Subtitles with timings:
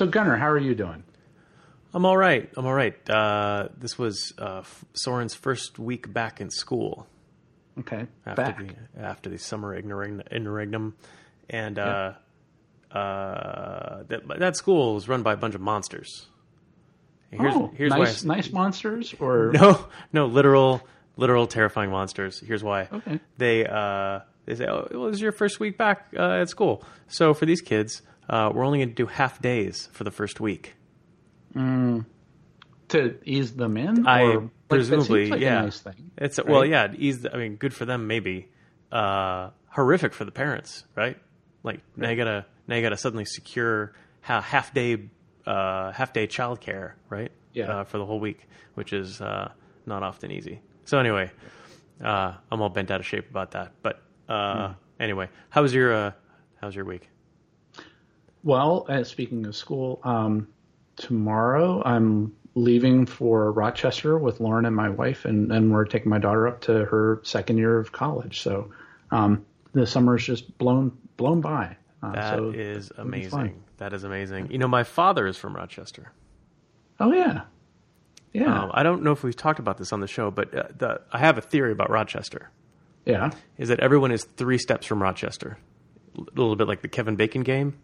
[0.00, 1.04] So, Gunnar, how are you doing?
[1.92, 2.48] I'm all right.
[2.56, 2.94] I'm all right.
[3.10, 4.62] Uh, this was uh,
[4.94, 7.06] Soren's first week back in school.
[7.80, 8.66] Okay, after back.
[8.94, 10.94] the after the summer interregnum,
[11.50, 12.14] and uh,
[12.90, 16.29] uh, that that school was run by a bunch of monsters.
[17.30, 20.82] Here's, oh, here's nice, why nice monsters or no, no, literal,
[21.16, 22.40] literal terrifying monsters.
[22.40, 22.88] Here's why.
[22.92, 23.20] Okay.
[23.38, 26.84] They uh, they say, oh, it was your first week back uh, at school.
[27.06, 30.40] So for these kids, uh, we're only going to do half days for the first
[30.40, 30.74] week.
[31.54, 32.04] Mm,
[32.88, 35.62] to ease them in, I or, presumably, like yeah.
[35.62, 36.48] Nice thing, it's right?
[36.48, 36.92] well, yeah.
[36.96, 37.24] Ease.
[37.32, 38.48] I mean, good for them, maybe.
[38.90, 41.16] Uh, horrific for the parents, right?
[41.62, 45.10] Like now you gotta now you gotta suddenly secure half day
[45.46, 47.30] uh, half day childcare, right?
[47.52, 49.50] Yeah, uh, for the whole week, which is uh,
[49.86, 50.60] not often easy.
[50.84, 51.30] So anyway,
[52.02, 53.72] uh, I'm all bent out of shape about that.
[53.82, 54.76] But mm.
[55.00, 56.12] anyway, how was your uh,
[56.60, 57.08] how was your week?
[58.42, 60.48] Well, uh, speaking of school, um,
[60.96, 66.18] tomorrow I'm leaving for Rochester with Lauren and my wife, and, and we're taking my
[66.18, 68.40] daughter up to her second year of college.
[68.40, 68.70] So
[69.10, 71.76] um, the summer's just blown blown by.
[72.02, 73.62] Uh, that so is amazing.
[73.76, 74.50] That is amazing.
[74.50, 76.12] You know, my father is from Rochester.
[76.98, 77.42] Oh yeah,
[78.32, 78.62] yeah.
[78.62, 81.00] Um, I don't know if we've talked about this on the show, but uh, the,
[81.12, 82.50] I have a theory about Rochester.
[83.04, 85.58] Yeah, is that everyone is three steps from Rochester,
[86.16, 87.78] a little bit like the Kevin Bacon game.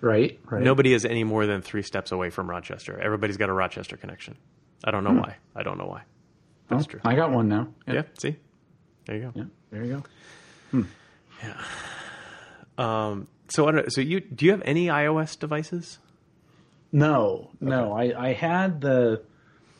[0.00, 0.62] Right, right.
[0.62, 2.98] Nobody is any more than three steps away from Rochester.
[3.00, 4.36] Everybody's got a Rochester connection.
[4.84, 5.20] I don't know hmm.
[5.20, 5.36] why.
[5.54, 6.02] I don't know why.
[6.68, 7.00] That's true.
[7.04, 7.68] I got one now.
[7.86, 7.94] Yep.
[7.94, 8.02] Yeah.
[8.18, 8.36] See,
[9.06, 9.32] there you go.
[9.34, 9.44] Yeah.
[9.70, 10.02] There you go.
[10.70, 10.82] Hmm.
[11.42, 11.62] Yeah.
[12.78, 13.28] Um.
[13.52, 15.98] So, I don't, so you do you have any iOS devices?
[16.90, 17.56] No, okay.
[17.60, 17.92] no.
[17.92, 19.22] I I had the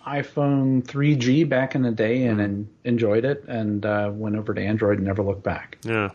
[0.07, 4.61] iPhone 3G back in the day and, and enjoyed it, and uh, went over to
[4.61, 5.79] Android and never looked back.
[5.85, 6.11] Yeah.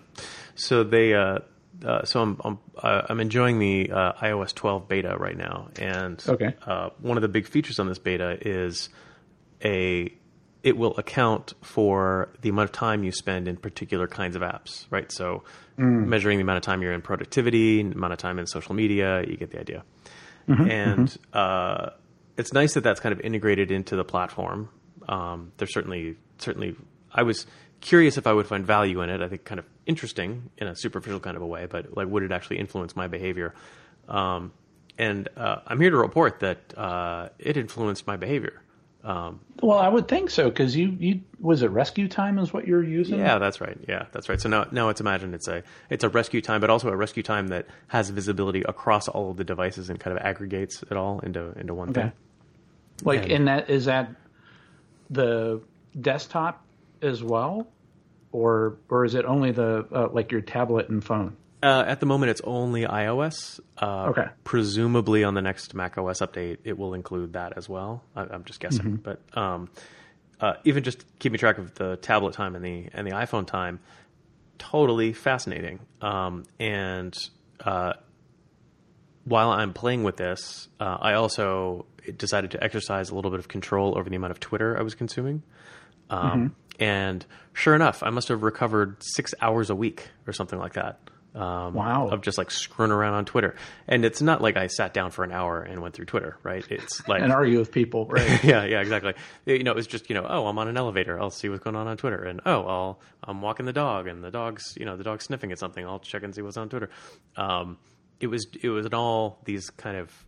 [0.53, 1.39] So they uh,
[1.83, 6.23] uh, so I'm I'm, uh, I'm enjoying the uh, iOS 12 beta right now, and
[6.27, 6.53] okay.
[6.63, 8.89] Uh, one of the big features on this beta is
[9.63, 10.13] a
[10.67, 14.85] it will account for the amount of time you spend in particular kinds of apps,
[14.89, 15.09] right?
[15.13, 15.45] So
[15.79, 16.05] mm.
[16.05, 19.37] measuring the amount of time you're in productivity, amount of time in social media, you
[19.37, 19.85] get the idea.
[20.49, 21.23] Mm-hmm, and mm-hmm.
[21.31, 21.91] Uh,
[22.35, 24.67] it's nice that that's kind of integrated into the platform.
[25.07, 26.75] Um, there's certainly certainly
[27.13, 27.47] I was
[27.79, 29.21] curious if I would find value in it.
[29.21, 32.23] I think kind of interesting in a superficial kind of a way, but like, would
[32.23, 33.55] it actually influence my behavior?
[34.09, 34.51] Um,
[34.97, 38.61] and uh, I'm here to report that uh, it influenced my behavior.
[39.03, 42.83] Um, well, I would think so because you, you was it RescueTime is what you're
[42.83, 43.19] using?
[43.19, 43.77] Yeah, that's right.
[43.87, 44.41] Yeah, that's right.
[44.41, 47.67] So now now it's imagine it's a it's a RescueTime, but also a RescueTime that
[47.87, 51.73] has visibility across all of the devices and kind of aggregates it all into into
[51.73, 52.01] one okay.
[52.01, 52.11] thing.
[53.03, 54.09] Like, and, and that is that
[55.09, 55.61] the
[55.99, 56.63] desktop
[57.01, 57.67] as well,
[58.31, 61.37] or or is it only the uh, like your tablet and phone?
[61.61, 63.59] Uh, at the moment, it's only iOS.
[63.81, 64.25] Uh, okay.
[64.43, 68.03] Presumably, on the next Mac OS update, it will include that as well.
[68.15, 68.95] I, am just guessing, mm-hmm.
[68.97, 69.69] but um,
[70.39, 73.79] uh, even just keeping track of the tablet time and the and the iPhone time,
[74.59, 75.79] totally fascinating.
[75.99, 77.17] Um, and
[77.65, 77.93] uh,
[79.25, 81.87] while I'm playing with this, uh, I also
[82.17, 84.93] decided to exercise a little bit of control over the amount of Twitter I was
[84.93, 85.41] consuming.
[86.09, 86.83] Um, mm-hmm.
[86.83, 90.99] And sure enough, I must have recovered six hours a week or something like that.
[91.37, 92.07] Um, wow.
[92.07, 93.55] Of just like screwing around on Twitter.
[93.87, 96.65] And it's not like I sat down for an hour and went through Twitter, right?
[96.69, 97.21] It's like.
[97.21, 98.43] and argue with people, right?
[98.43, 99.13] yeah, yeah, exactly.
[99.45, 101.21] You know, it's just, you know, oh, I'm on an elevator.
[101.21, 102.23] I'll see what's going on on Twitter.
[102.23, 105.51] And oh, I'll, I'm walking the dog and the dog's, you know, the dog's sniffing
[105.51, 105.85] at something.
[105.85, 106.89] I'll check and see what's on Twitter.
[107.35, 107.77] Um,
[108.19, 110.25] it was, it was in all these kind of,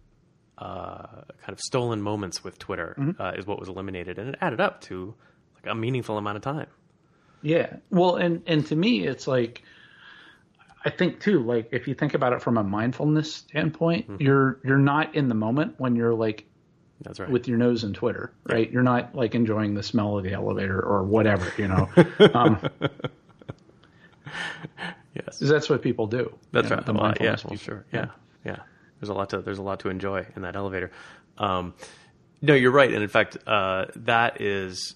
[0.59, 3.19] uh, kind of stolen moments with Twitter mm-hmm.
[3.19, 4.19] uh, is what was eliminated.
[4.19, 5.15] And it added up to
[5.55, 6.67] like a meaningful amount of time.
[7.41, 7.77] Yeah.
[7.89, 9.63] Well, and and to me, it's like
[10.83, 11.43] I think too.
[11.43, 14.21] Like if you think about it from a mindfulness standpoint, mm-hmm.
[14.21, 16.45] you're you're not in the moment when you're like.
[17.01, 17.29] That's right.
[17.29, 18.67] With your nose in Twitter, right?
[18.67, 18.73] Yeah.
[18.73, 21.87] You're not like enjoying the smell of the elevator or whatever, you know.
[22.33, 22.59] um,
[25.15, 26.35] yes, that's what people do.
[26.51, 26.85] That's right.
[26.85, 27.85] The well, yeah, sure.
[27.93, 27.99] Yeah.
[27.99, 28.07] yeah,
[28.43, 28.57] yeah.
[28.99, 30.91] There's a lot to there's a lot to enjoy in that elevator.
[31.37, 31.73] Um,
[32.41, 34.95] no, you're right, and in fact, uh, that is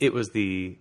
[0.00, 0.76] it was the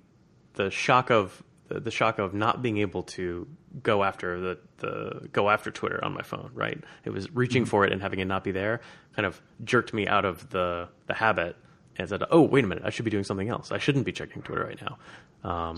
[0.54, 3.48] the shock of the shock of not being able to
[3.84, 6.82] go after the, the go after Twitter on my phone, right?
[7.04, 7.70] It was reaching mm-hmm.
[7.70, 8.82] for it and having it not be there
[9.16, 11.56] kind of jerked me out of the the habit
[11.98, 13.72] and said, "Oh, wait a minute, I should be doing something else.
[13.72, 15.78] I shouldn't be checking Twitter right now." Um,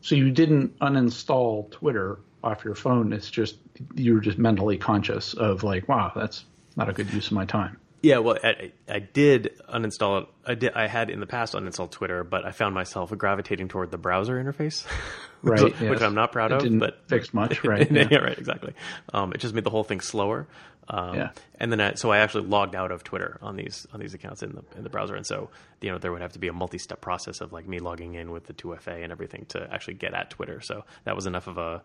[0.00, 3.12] so you didn't uninstall Twitter off your phone.
[3.12, 3.56] It's just
[3.94, 6.44] you were just mentally conscious of like, "Wow, that's
[6.76, 10.28] not a good use of my time." Yeah, well, I, I did uninstall it.
[10.46, 10.72] I did.
[10.74, 14.42] I had in the past uninstalled Twitter, but I found myself gravitating toward the browser
[14.42, 14.86] interface,
[15.42, 15.90] Right, which, yes.
[15.90, 16.62] which I'm not proud It of.
[16.62, 17.90] didn't but fix much, right?
[17.90, 18.08] yeah.
[18.10, 18.18] Yeah.
[18.18, 18.72] right, exactly.
[19.12, 20.46] Um, it just made the whole thing slower.
[20.88, 21.30] Um, Yeah.
[21.58, 24.42] And then, I, so I actually logged out of Twitter on these on these accounts
[24.42, 25.50] in the in the browser, and so
[25.82, 28.30] you know there would have to be a multi-step process of like me logging in
[28.30, 30.60] with the 2FA and everything to actually get at Twitter.
[30.62, 31.82] So that was enough of a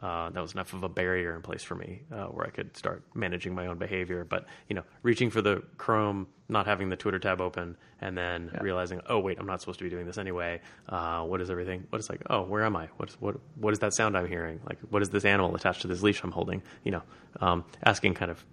[0.00, 2.76] uh, that was enough of a barrier in place for me uh, where I could
[2.76, 4.24] start managing my own behavior.
[4.24, 8.50] But you know, reaching for the Chrome, not having the Twitter tab open, and then
[8.60, 10.60] realizing, oh wait, I'm not supposed to be doing this anyway.
[10.88, 11.86] Uh, what is everything?
[11.90, 12.22] What is like?
[12.28, 12.88] Oh, where am I?
[12.98, 13.36] What's what?
[13.56, 14.60] What is that sound I'm hearing?
[14.66, 16.62] Like, what is this animal attached to this leash I'm holding?
[16.84, 17.02] You know,
[17.40, 18.44] um, asking kind of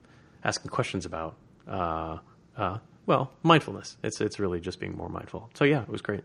[0.44, 1.36] asking questions about.
[1.68, 2.20] Uh,
[2.56, 3.98] uh, well, mindfulness.
[4.04, 5.50] It's it's really just being more mindful.
[5.56, 6.24] So yeah, it was great.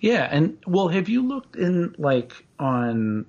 [0.00, 3.26] Yeah, and well, have you looked in like on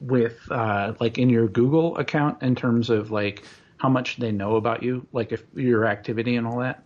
[0.00, 3.44] with uh, like in your Google account in terms of like
[3.78, 6.82] how much they know about you, like if your activity and all that?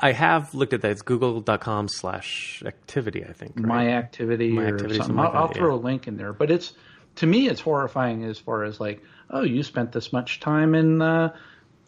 [0.00, 0.90] I have looked at that.
[0.90, 3.54] It's google.com slash activity, I think.
[3.56, 3.66] right?
[3.66, 5.16] My activity My or activity, something.
[5.16, 5.80] something like I'll, that, throw yeah.
[5.80, 6.72] a link in there, but it's
[7.16, 11.00] to me it's horrifying as far as like, oh, you spent this much time in,
[11.02, 11.32] uh,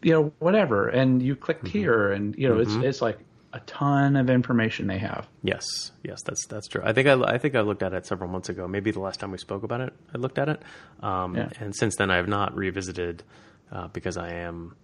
[0.01, 1.77] you know, whatever, and you clicked Mm-hmm.
[1.79, 3.19] here, and you know, it's it's like
[3.55, 5.27] a ton of information they have.
[5.41, 6.81] Yes, yes, that's that's true.
[6.83, 8.67] I think I, I think I looked at it several months ago.
[8.67, 10.61] Maybe the last time we spoke about it, I looked at it,
[11.01, 11.49] um, Yeah.
[11.59, 13.23] and since then I have not revisited
[13.71, 14.75] uh, because I am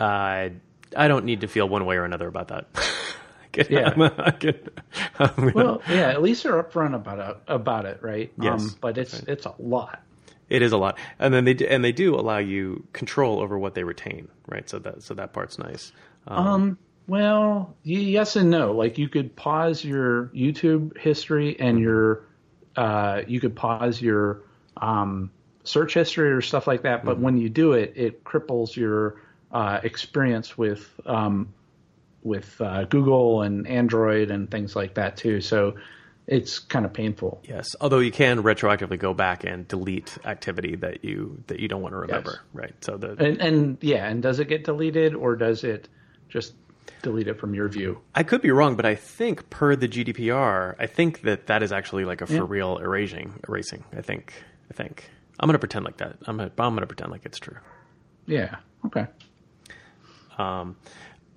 [0.00, 0.52] I
[0.96, 2.66] I don't need to feel one way or another about that.
[2.74, 4.10] I can- Yeah.
[4.18, 4.68] I can-
[5.18, 8.32] I'm Well, yeah, at least they're upfront about it, about it, right?
[8.40, 10.02] Yes, um, but it's it's a lot.
[10.48, 13.58] It is a lot, and then they do, and they do allow you control over
[13.58, 14.68] what they retain, right?
[14.68, 15.92] So that so that part's nice.
[16.26, 18.72] Um, Um, well, y- yes and no.
[18.72, 22.24] Like you could pause your YouTube history and your,
[22.76, 24.42] uh, you could pause your
[24.76, 25.30] um,
[25.64, 27.04] search history or stuff like that.
[27.04, 29.20] But when you do it, it cripples your
[29.50, 31.52] uh, experience with um,
[32.22, 35.40] with uh, Google and Android and things like that too.
[35.40, 35.76] So
[36.26, 37.40] it's kind of painful.
[37.48, 41.80] yes, although you can retroactively go back and delete activity that you that you don't
[41.80, 42.40] want to remember, Yes.
[42.52, 42.74] right?
[42.84, 45.88] So the And, and yeah, and does it get deleted or does it
[46.28, 46.52] just
[47.02, 48.00] delete it from your view?
[48.14, 51.72] I could be wrong, but I think per the GDPR, I think that that is
[51.72, 52.46] actually like a for Yeah.
[52.46, 53.34] real erasing.
[53.48, 53.84] Erasing.
[53.96, 54.32] I think.
[54.70, 55.10] I think.
[55.40, 56.16] I'm gonna pretend like that.
[56.26, 57.56] I'm gonna, I'm gonna pretend like it's true.
[58.26, 58.56] Yeah.
[58.86, 59.06] Okay.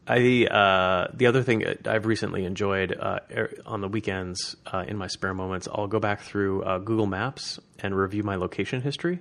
[0.08, 4.98] I uh, the other thing I've recently enjoyed uh, er- on the weekends uh, in
[4.98, 9.20] my spare moments, I'll go back through uh, Google Maps and review my location history.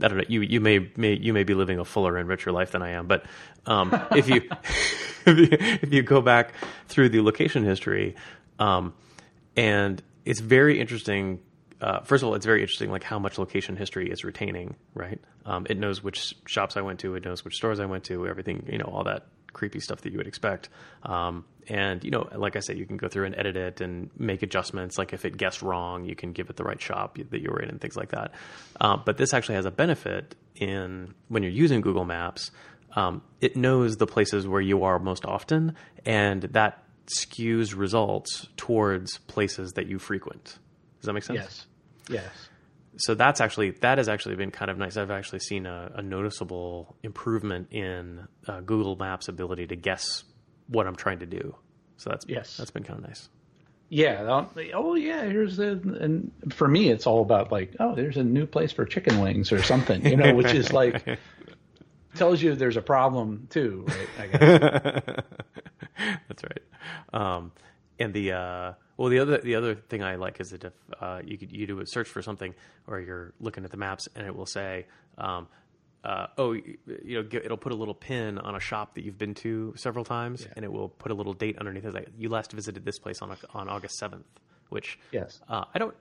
[0.00, 0.24] I don't know.
[0.28, 2.90] You you may, may you may be living a fuller and richer life than I
[2.90, 3.24] am, but
[3.64, 4.42] um, if you
[5.26, 6.52] if you go back
[6.88, 8.14] through the location history,
[8.58, 8.94] um,
[9.56, 11.40] and it's very interesting.
[11.80, 14.76] Uh, first of all, it's very interesting, like how much location history is retaining.
[14.94, 15.20] Right?
[15.44, 18.26] Um, it knows which shops I went to, it knows which stores I went to,
[18.26, 18.66] everything.
[18.70, 19.26] You know, all that
[19.56, 20.68] creepy stuff that you would expect.
[21.02, 24.10] Um, and you know, like I said, you can go through and edit it and
[24.18, 24.98] make adjustments.
[24.98, 27.60] Like if it guessed wrong, you can give it the right shop that you were
[27.60, 28.32] in and things like that.
[28.80, 32.50] Um, but this actually has a benefit in when you're using Google Maps.
[32.94, 35.74] Um, it knows the places where you are most often,
[36.04, 40.44] and that skews results towards places that you frequent.
[41.00, 41.38] Does that make sense?
[41.40, 41.66] Yes.
[42.08, 42.48] Yes.
[42.96, 44.96] So that's actually that has actually been kind of nice.
[44.96, 50.24] I've actually seen a, a noticeable improvement in uh, Google Maps' ability to guess
[50.68, 51.54] what I'm trying to do.
[51.98, 52.56] So that's Yes.
[52.56, 53.28] that's been kind of nice.
[53.88, 54.46] Yeah.
[54.74, 55.22] Oh, yeah.
[55.24, 58.84] Here's the and for me, it's all about like, oh, there's a new place for
[58.84, 61.04] chicken wings or something, you know, which is like
[62.16, 64.08] tells you there's a problem too, right?
[64.18, 65.24] I guess.
[66.28, 66.62] That's right.
[67.36, 67.52] Um,
[67.98, 71.20] and the uh, well, the other the other thing I like is that if uh,
[71.24, 72.54] you could you do a search for something,
[72.86, 74.86] or you're looking at the maps, and it will say,
[75.18, 75.48] um,
[76.04, 79.34] uh, oh, you, know, it'll put a little pin on a shop that you've been
[79.34, 81.84] to several times, and it will put a little date underneath.
[81.84, 84.26] It's like you last visited this place on on August seventh,
[84.68, 85.40] which Yes.
[85.48, 85.94] uh, I don't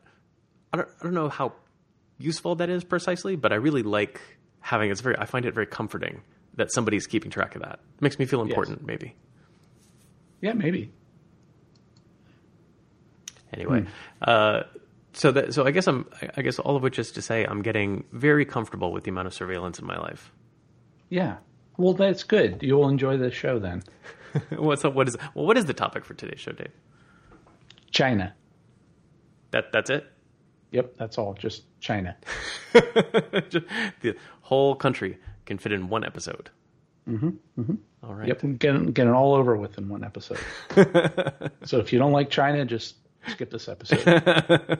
[0.72, 1.54] I don't I don't know how
[2.18, 4.22] useful that is precisely, but I really like
[4.60, 6.22] having it's very I find it very comforting
[6.56, 7.80] that somebody's keeping track of that.
[7.96, 9.16] It makes me feel important, maybe.
[10.42, 10.92] Yeah, maybe.
[13.56, 13.86] Anyway,
[14.22, 14.64] uh,
[15.14, 17.62] so that so I guess I'm I guess all of which is to say I'm
[17.62, 20.32] getting very comfortable with the amount of surveillance in my life.
[21.10, 21.38] Yeah.
[21.78, 22.62] Well, that's good.
[22.62, 23.84] You'll enjoy the show then.
[24.58, 24.94] What's up?
[24.94, 25.46] What is well?
[25.46, 26.72] What is the topic for today's show, Dave?
[27.92, 28.36] China.
[29.52, 30.06] That that's it.
[30.72, 31.34] Yep, that's all.
[31.34, 32.18] Just China.
[33.50, 33.66] Just-
[34.02, 36.50] the whole country can fit in one episode.
[37.08, 37.30] Mm-hmm.
[37.60, 37.76] mm-hmm.
[38.04, 38.28] All right.
[38.28, 40.40] Yep, get get it all over with in one episode.
[41.64, 42.96] so if you don't like China, just
[43.28, 44.80] skip this episode.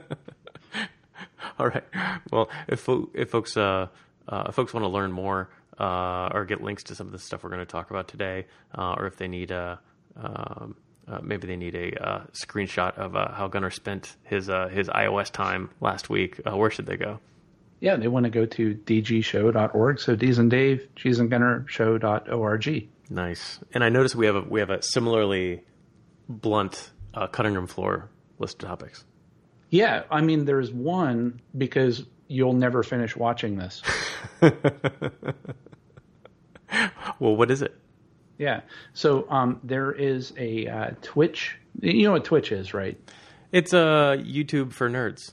[1.58, 1.84] All right.
[2.30, 3.88] Well, if fo- if folks uh,
[4.28, 5.48] uh, if folks want to learn more
[5.78, 8.46] uh, or get links to some of the stuff we're going to talk about today,
[8.76, 9.78] uh, or if they need a
[10.16, 10.76] um,
[11.08, 14.88] uh, maybe they need a uh, screenshot of uh, how Gunnar spent his uh, his
[14.88, 16.40] iOS time last week.
[16.44, 17.20] Uh, where should they go?
[17.80, 20.00] Yeah, they want to go to dgshow.org.
[20.00, 22.88] So D's and Dave, G's and Gunnar show.org.
[23.08, 23.60] Nice.
[23.72, 25.62] And I noticed we have a we have a similarly
[26.28, 29.04] blunt uh, cutting room floor list of topics.
[29.70, 33.82] Yeah, I mean, there's one because you'll never finish watching this.
[34.40, 34.52] well,
[37.18, 37.74] what is it?
[38.38, 38.60] Yeah.
[38.92, 41.56] So um, there is a uh, Twitch.
[41.80, 42.98] You know what Twitch is, right?
[43.52, 45.32] It's a uh, YouTube for nerds.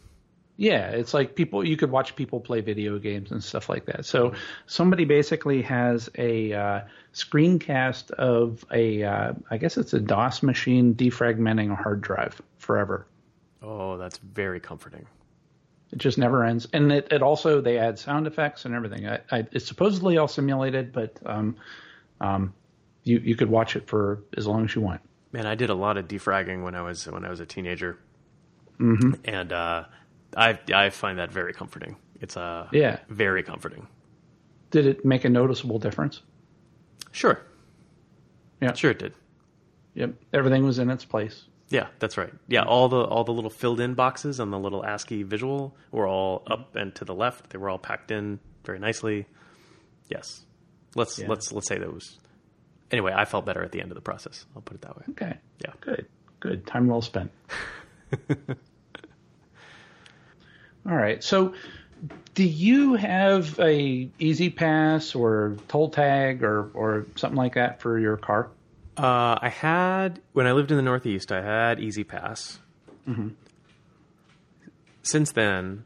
[0.55, 4.05] Yeah, it's like people you could watch people play video games and stuff like that.
[4.05, 4.33] So
[4.67, 6.81] somebody basically has a uh,
[7.13, 13.07] screencast of a, uh, I guess it's a DOS machine defragmenting a hard drive forever.
[13.63, 15.07] Oh, that's very comforting.
[15.91, 19.07] It just never ends, and it, it also they add sound effects and everything.
[19.07, 21.55] I, I, it's supposedly all simulated, but um,
[22.19, 22.53] um,
[23.03, 25.01] you you could watch it for as long as you want.
[25.31, 27.99] Man, I did a lot of defragging when I was when I was a teenager,
[28.79, 29.13] mm-hmm.
[29.23, 29.85] and uh,
[30.35, 31.97] I I find that very comforting.
[32.21, 33.87] It's uh, yeah, very comforting.
[34.71, 36.21] Did it make a noticeable difference?
[37.11, 37.39] Sure.
[38.61, 39.13] Yeah, sure it did.
[39.95, 41.45] Yep, everything was in its place.
[41.69, 42.33] Yeah, that's right.
[42.47, 46.07] Yeah, all the all the little filled in boxes on the little ASCII visual were
[46.07, 47.49] all up and to the left.
[47.49, 49.27] They were all packed in very nicely.
[50.09, 50.45] Yes.
[50.95, 51.27] Let's yeah.
[51.27, 52.19] let's let's say that was
[52.91, 54.45] anyway, I felt better at the end of the process.
[54.55, 55.03] I'll put it that way.
[55.11, 55.37] Okay.
[55.63, 55.73] Yeah.
[55.81, 56.07] Good.
[56.39, 56.67] Good.
[56.67, 57.31] Time well spent.
[60.89, 61.23] All right.
[61.23, 61.53] So,
[62.33, 68.17] do you have a E-ZPass or toll tag or or something like that for your
[68.17, 68.49] car?
[68.97, 71.31] Uh, I had when I lived in the Northeast.
[71.31, 72.57] I had E-ZPass.
[73.07, 73.29] Mm-hmm.
[75.03, 75.85] Since then,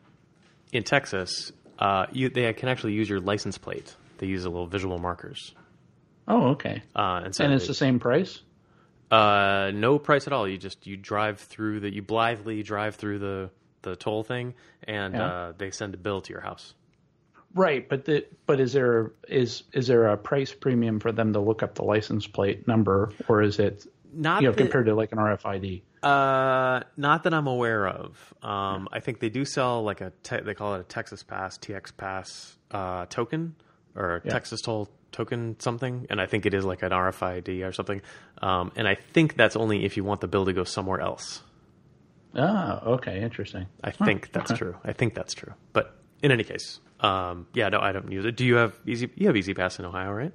[0.72, 3.96] in Texas, uh, you, they can actually use your license plate.
[4.20, 5.54] They use a little visual markers.
[6.28, 6.84] Oh, okay.
[6.96, 8.42] Uh, and so and it's they, the same price.
[9.10, 10.48] Uh, no price at all.
[10.48, 13.50] You just you drive through the you blithely drive through the
[13.82, 14.54] the toll thing,
[14.84, 15.26] and yeah.
[15.26, 16.74] uh, they send a bill to your house.
[17.54, 21.40] Right, but the, but is there is is there a price premium for them to
[21.40, 25.12] look up the license plate number, or is it not you know compared to like
[25.12, 25.82] an RFID?
[26.04, 28.34] Uh, not that I'm aware of.
[28.44, 31.58] Um, I think they do sell like a te- they call it a Texas Pass
[31.58, 33.56] TX Pass uh, token
[33.96, 34.32] or yeah.
[34.32, 38.02] Texas Toll token something, and I think it is like an RFID or something.
[38.42, 41.42] Um, and I think that's only if you want the bill to go somewhere else.
[42.36, 43.68] Ah, okay, interesting.
[43.84, 44.58] I huh, think that's okay.
[44.58, 44.76] true.
[44.84, 45.54] I think that's true.
[45.74, 48.36] But in any case, um, yeah, no, I don't use it.
[48.36, 49.10] Do you have easy?
[49.16, 50.34] You have E-ZPass in Ohio, right?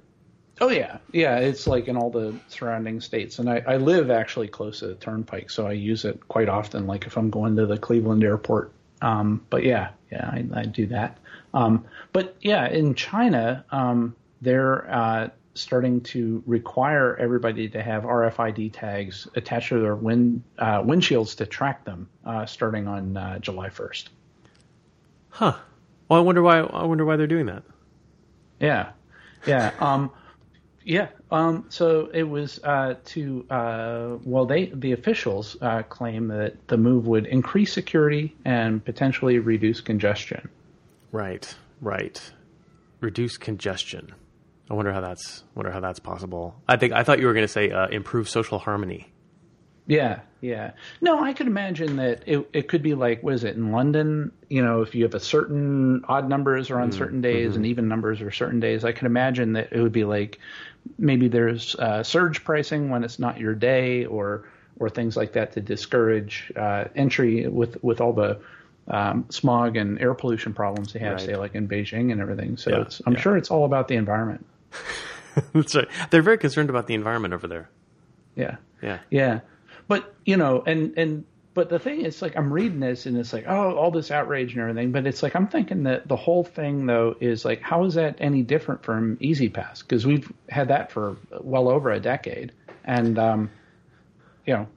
[0.61, 1.37] Oh yeah, yeah.
[1.37, 4.95] It's like in all the surrounding states, and I, I live actually close to the
[4.95, 6.87] turnpike, so I use it quite often.
[6.87, 8.71] Like if I'm going to the Cleveland airport.
[9.01, 11.17] Um, but yeah, yeah, I, I do that.
[11.53, 18.73] Um, but yeah, in China, um, they're uh, starting to require everybody to have RFID
[18.73, 23.69] tags attached to their wind uh, windshields to track them, uh, starting on uh, July
[23.69, 24.05] 1st.
[25.29, 25.53] Huh.
[26.09, 26.59] Well, I wonder why.
[26.59, 27.63] I wonder why they're doing that.
[28.59, 28.91] Yeah,
[29.47, 30.11] yeah, um,
[30.83, 31.07] yeah.
[31.31, 36.77] Um, so it was uh, to uh, well, they the officials uh, claim that the
[36.77, 40.49] move would increase security and potentially reduce congestion.
[41.11, 41.55] Right.
[41.81, 42.21] Right.
[43.01, 44.13] Reduce congestion.
[44.73, 46.55] I wonder how that's wonder how that's possible.
[46.67, 49.13] I think I thought you were going to say uh, improve social harmony.
[49.85, 50.71] Yeah, yeah.
[50.99, 54.31] No, I could imagine that it it could be like what is it in London?
[54.49, 57.57] You know, if you have a certain odd numbers are on mm, certain days mm-hmm.
[57.57, 60.39] and even numbers are certain days, I could imagine that it would be like
[60.97, 64.49] maybe there's uh, surge pricing when it's not your day or
[64.79, 68.39] or things like that to discourage uh, entry with with all the
[68.87, 71.21] um, smog and air pollution problems they have, right.
[71.21, 72.57] say like in Beijing and everything.
[72.57, 73.19] So yeah, I'm yeah.
[73.19, 74.47] sure it's all about the environment.
[75.53, 75.87] That's right.
[76.09, 77.69] They're very concerned about the environment over there.
[78.35, 78.57] Yeah.
[78.81, 78.99] Yeah.
[79.09, 79.39] Yeah.
[79.87, 83.31] But you know, and and but the thing is, like, I'm reading this and it's
[83.31, 84.91] like, oh, all this outrage and everything.
[84.91, 88.17] But it's like I'm thinking that the whole thing though is like, how is that
[88.19, 89.81] any different from E-ZPass?
[89.81, 92.53] Because we've had that for well over a decade,
[92.83, 93.51] and um,
[94.45, 94.67] you know,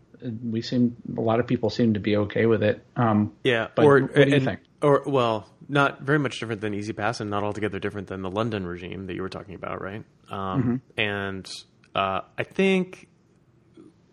[0.44, 2.84] we seem a lot of people seem to be okay with it.
[2.96, 3.68] Um, yeah.
[3.74, 4.60] But or, what do you and, think?
[4.82, 8.66] Or well, not very much different than E-ZPass, and not altogether different than the London
[8.66, 10.04] regime that you were talking about, right?
[10.30, 11.00] Um, mm-hmm.
[11.00, 11.50] And
[11.94, 13.08] uh, I think,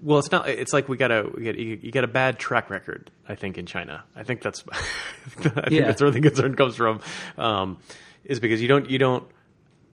[0.01, 0.49] well, it's not.
[0.49, 3.11] It's like we got a we got, you, you got a bad track record.
[3.27, 4.03] I think in China.
[4.15, 4.63] I think that's.
[4.71, 4.79] I
[5.41, 5.87] think yeah.
[5.87, 7.01] that's where the concern comes from.
[7.37, 7.77] Um,
[8.23, 9.25] is because you don't you don't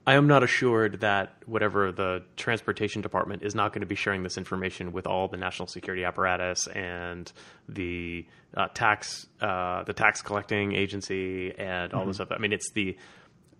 [0.05, 4.23] I am not assured that whatever the transportation department is not going to be sharing
[4.23, 7.31] this information with all the national security apparatus and
[7.69, 8.25] the
[8.57, 12.09] uh, tax uh, the tax collecting agency and all mm-hmm.
[12.09, 12.29] this stuff.
[12.31, 12.97] I mean, it's the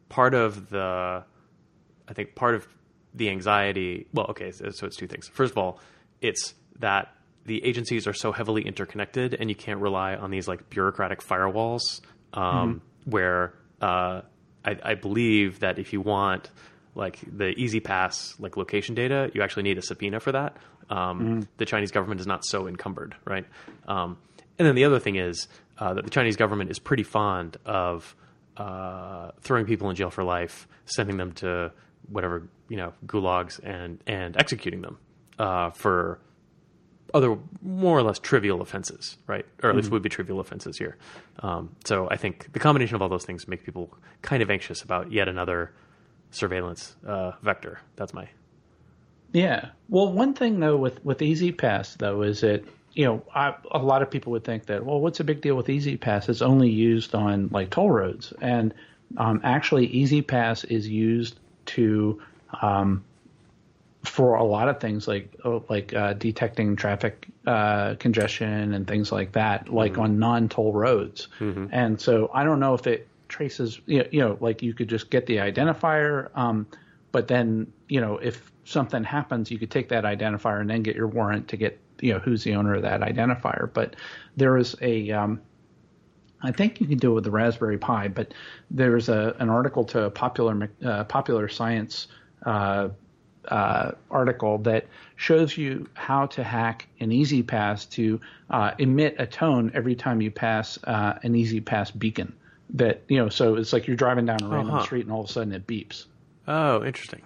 [0.09, 1.23] part of the
[2.07, 2.67] I think part of
[3.13, 4.07] the anxiety.
[4.11, 5.27] Well, okay, so, so it's two things.
[5.27, 5.79] First of all,
[6.21, 10.69] it's that the agencies are so heavily interconnected, and you can't rely on these like
[10.69, 12.01] bureaucratic firewalls.
[12.33, 14.21] Um, Where uh,
[14.65, 16.49] I, I believe that if you want
[16.95, 20.57] like the E-ZPass like location data, you actually need a subpoena for that.
[20.89, 23.45] Um, The Chinese government is not so encumbered, right?
[23.87, 24.17] Um,
[24.59, 28.15] and then the other thing is uh, that the Chinese government is pretty fond of
[28.57, 31.71] uh, throwing people in jail for life, sending them to
[32.09, 34.97] whatever you know gulags, and and executing them
[35.39, 36.19] uh, for
[37.13, 39.45] other more or less trivial offenses, right?
[39.63, 40.97] Or at least would be trivial offenses here.
[41.39, 44.81] Um, so I think the combination of all those things make people kind of anxious
[44.81, 45.71] about yet another
[46.31, 47.79] surveillance uh, vector.
[47.95, 48.27] That's my
[49.33, 49.69] Yeah.
[49.89, 52.63] Well, one thing though with with E-ZPass though is that
[52.93, 55.55] you know I, a lot of people would think that well, what's a big deal
[55.55, 56.29] with E-ZPass?
[56.29, 58.73] It's only used on like toll roads, and
[59.17, 62.21] um, actually E-ZPass is used to
[62.61, 63.03] um,
[64.03, 69.11] for a lot of things like oh, like uh, detecting traffic uh, congestion and things
[69.11, 71.27] like that, like on non toll roads.
[71.71, 74.89] And so I don't know if it traces, you know, you know, like you could
[74.89, 76.67] just get the identifier, um,
[77.11, 80.95] but then you know if something happens, you could take that identifier and then get
[80.95, 83.71] your warrant to get you know who's the owner of that identifier.
[83.71, 83.95] But
[84.35, 85.41] there is a um,
[86.41, 88.33] I think you can do it with the Raspberry Pi, but
[88.71, 92.07] there's a an article to a popular uh, popular science
[92.45, 92.89] uh,
[93.47, 98.19] uh, article that shows you how to hack an E-ZPass to
[98.49, 102.33] uh, emit a tone every time you pass uh, an E-ZPass beacon.
[102.73, 104.83] That you know, so it's like you're driving down a random Uh-huh.
[104.85, 106.05] street and all of a sudden it beeps.
[106.47, 107.21] oh interesting,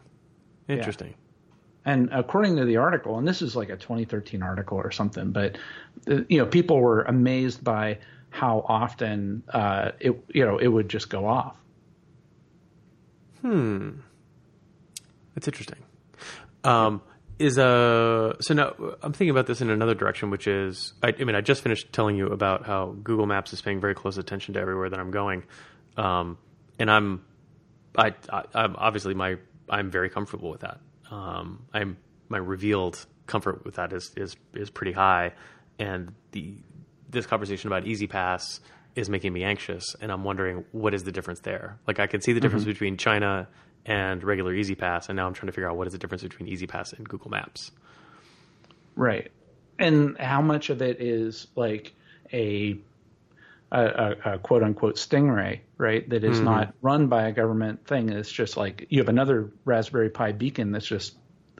[0.67, 1.13] interesting.
[1.87, 5.57] And according to the article, and this is like a 2013 article or something, but
[6.09, 7.99] uh, you know, people were amazed by
[8.31, 11.55] how often uh, it you know it would just go off.
[13.41, 13.89] Hmm.
[15.35, 15.77] That's interesting.
[16.65, 17.01] Um,
[17.37, 21.23] is uh so now I'm thinking about this in another direction, which is I, I
[21.25, 24.53] mean I just finished telling you about how Google Maps is paying very close attention
[24.53, 25.43] to everywhere that I'm going,
[25.97, 26.37] um,
[26.79, 27.25] and I'm
[27.97, 29.35] I, I I'm obviously my
[29.69, 30.79] I'm very comfortable with that.
[31.11, 31.97] Um, I'm
[32.29, 35.33] my revealed comfort with that is is is pretty high,
[35.77, 36.55] and the
[37.09, 38.59] this conversation about E-ZPass
[38.95, 41.79] is making me anxious, and I'm wondering what is the difference there.
[41.85, 43.47] Like I can see the difference between China
[43.85, 46.49] and regular E-ZPass, and now I'm trying to figure out what is the difference between
[46.49, 47.71] E-ZPass and Google Maps.
[48.95, 49.31] Right.
[49.77, 51.93] And how much of it is like
[52.31, 52.77] a
[53.71, 56.07] a, a, a quote unquote stingray, right?
[56.09, 56.45] That is mm-hmm.
[56.45, 58.09] not run by a government thing.
[58.09, 61.15] It's just like you have another Raspberry Pi beacon that's just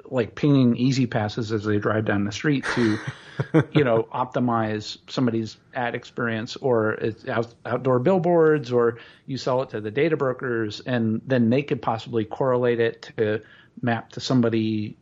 [0.06, 2.98] like pinging easy passes as they drive down the street to,
[3.72, 9.70] you know, optimize somebody's ad experience or it's out, outdoor billboards or you sell it
[9.70, 13.42] to the data brokers and then they could possibly correlate it to
[13.82, 14.98] map to somebody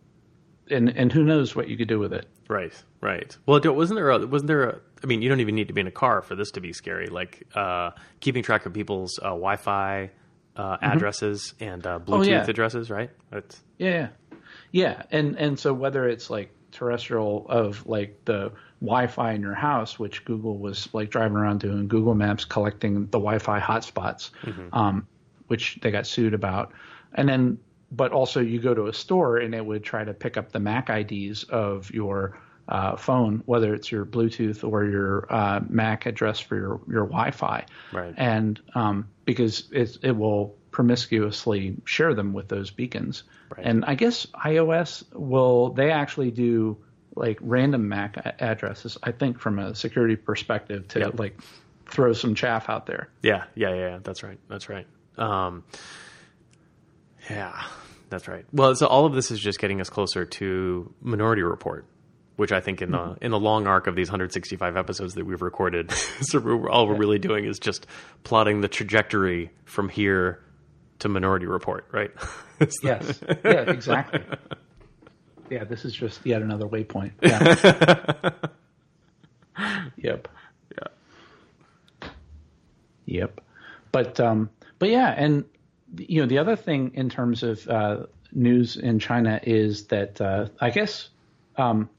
[0.70, 2.28] and and who knows what you could do with it.
[2.50, 3.36] Right, right.
[3.46, 4.10] Well, wasn't there?
[4.10, 4.70] A, wasn't there?
[4.70, 6.62] A, I mean, you don't even need to be in a car for this to
[6.62, 7.08] be scary.
[7.08, 10.10] Like uh, keeping track of people's uh, Wi-Fi
[10.56, 12.46] uh, addresses and uh, Bluetooth yeah.
[12.48, 12.90] addresses.
[12.90, 13.10] Right.
[13.32, 14.08] That's, Yeah, yeah,
[15.12, 20.26] and and so whether it's like terrestrial of like the Wi-Fi in your house, which
[20.26, 24.32] Google was like driving around doing Google Maps collecting the Wi-Fi hotspots,
[24.74, 25.08] um,
[25.48, 26.74] which they got sued about,
[27.14, 27.60] and then
[27.92, 30.60] but also you go to a store and it would try to pick up the
[30.60, 36.40] MAC IDs of your uh, phone, whether it's your Bluetooth or your uh, MAC address
[36.40, 38.14] for your your Wi-Fi, Right.
[38.18, 43.24] and um, because it it will promiscuously share them with those beacons.
[43.56, 43.66] Right.
[43.66, 46.78] And I guess iOS will they actually do
[47.16, 48.98] like random MAC addresses.
[49.02, 51.20] I think from a security perspective to Yep.
[51.20, 51.40] like
[51.90, 53.10] throw some chaff out there.
[53.22, 54.00] yeah, yeah, yeah.
[54.04, 54.40] That's right.
[54.50, 54.88] That's right.
[55.18, 55.64] Um,
[57.30, 57.62] yeah,
[58.10, 58.46] that's right.
[58.52, 61.86] Well, so all of this is just getting us closer to Minority Report,
[62.36, 65.42] which I think in the in the long arc of these 165 episodes that we've
[65.42, 67.86] recorded, so we're, all we're really doing is just
[68.24, 70.42] plotting the trajectory from here
[71.00, 72.12] to Minority Report, right?
[72.82, 73.20] Yes.
[73.44, 73.70] yeah.
[73.70, 74.22] Exactly.
[75.50, 75.66] Yeah.
[75.66, 77.12] This is just yet another waypoint.
[77.22, 78.32] Yeah.
[79.98, 80.30] yep.
[80.72, 82.08] Yeah.
[83.06, 83.42] Yep.
[83.92, 85.44] But um, but yeah, and
[85.98, 90.48] you know the other thing in terms of uh, news in China is that uh,
[90.62, 91.10] I guess
[91.58, 91.90] um,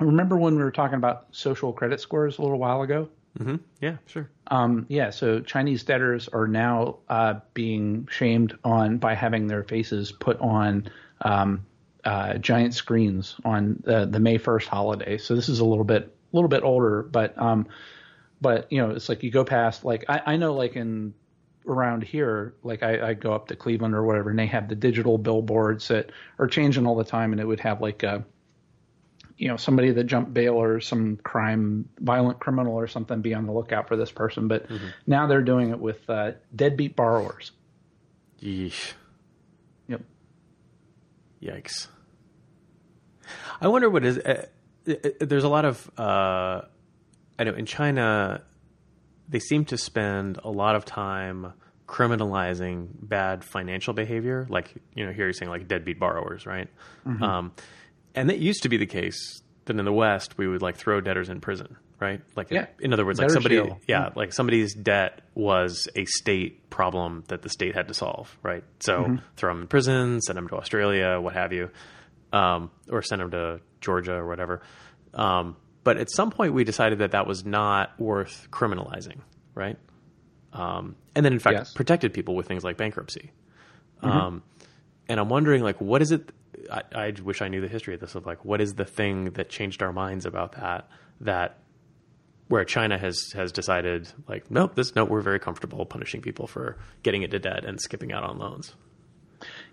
[0.00, 3.08] remember when we were talking about social credit scores a little while ago.
[3.38, 3.60] Mhm.
[3.80, 4.30] Yeah, sure.
[4.46, 10.12] Um, yeah, so Chinese debtors are now uh, being shamed on by having their faces
[10.12, 10.88] put on
[11.20, 11.66] um,
[12.04, 15.18] uh, giant screens on the, the May first holiday.
[15.18, 17.66] So this is a little bit a little bit older, but um,
[18.40, 21.14] but you know it's like you go past like I, I know like in
[21.66, 24.74] around here, like I, I go up to Cleveland or whatever, and they have the
[24.76, 28.24] digital billboards that are changing all the time, and it would have like a,
[29.38, 33.46] you know, somebody that jumped bail or some crime, violent criminal or something, be on
[33.46, 34.48] the lookout for this person.
[34.48, 34.86] But mm-hmm.
[35.06, 37.52] now they're doing it with uh, deadbeat borrowers.
[38.40, 38.92] Yeesh.
[39.88, 40.02] Yep.
[41.42, 41.88] Yikes.
[43.60, 44.18] I wonder what is.
[44.18, 44.46] Uh,
[44.88, 45.90] uh, uh, there's a lot of.
[45.98, 46.62] Uh,
[47.38, 48.42] I know in China,
[49.28, 51.52] they seem to spend a lot of time
[51.86, 54.46] criminalizing bad financial behavior.
[54.48, 56.68] Like you know, here you're saying like deadbeat borrowers, right?
[57.06, 57.22] Mm-hmm.
[57.22, 57.52] Um,
[58.16, 59.42] and that used to be the case.
[59.66, 62.20] That in the West we would like throw debtors in prison, right?
[62.36, 62.66] Like, yeah.
[62.78, 67.42] in other words, like somebody, yeah, yeah, like somebody's debt was a state problem that
[67.42, 68.62] the state had to solve, right?
[68.78, 69.16] So mm-hmm.
[69.36, 71.70] throw them in prison, send them to Australia, what have you,
[72.32, 74.62] um, or send them to Georgia or whatever.
[75.14, 79.18] Um, but at some point, we decided that that was not worth criminalizing,
[79.54, 79.78] right?
[80.52, 81.72] Um, and then, in fact, yes.
[81.72, 83.32] protected people with things like bankruptcy.
[84.02, 84.08] Mm-hmm.
[84.08, 84.42] Um,
[85.08, 86.30] and I'm wondering, like, what is it?
[86.70, 88.14] I, I, wish I knew the history of this.
[88.14, 90.88] Of like, what is the thing that changed our minds about that?
[91.20, 91.58] That
[92.48, 96.76] where China has has decided, like, nope, this no, we're very comfortable punishing people for
[97.02, 98.74] getting into debt and skipping out on loans.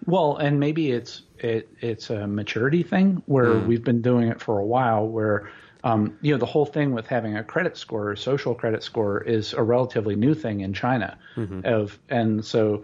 [0.06, 3.67] Well, and maybe it's it, it's a maturity thing where mm.
[3.67, 5.08] we've been doing it for a while.
[5.08, 5.49] Where
[5.84, 9.21] um, you know the whole thing with having a credit score, a social credit score,
[9.21, 11.17] is a relatively new thing in China.
[11.36, 11.65] Mm-hmm.
[11.65, 12.84] Of and so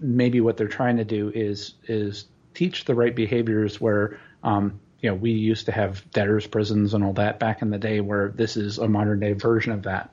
[0.00, 5.08] maybe what they're trying to do is is teach the right behaviors where um, you
[5.08, 8.28] know we used to have debtors prisons and all that back in the day where
[8.28, 10.10] this is a modern day version of that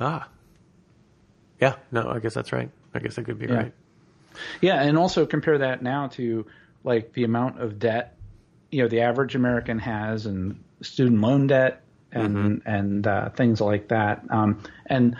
[0.00, 0.28] ah
[1.60, 3.54] yeah no i guess that's right i guess that could be yeah.
[3.54, 3.72] right
[4.60, 6.46] yeah, and also compare that now to
[6.84, 8.16] like the amount of debt
[8.70, 12.68] you know the average American has and student loan debt and mm-hmm.
[12.68, 14.24] and uh, things like that.
[14.30, 15.16] Um, and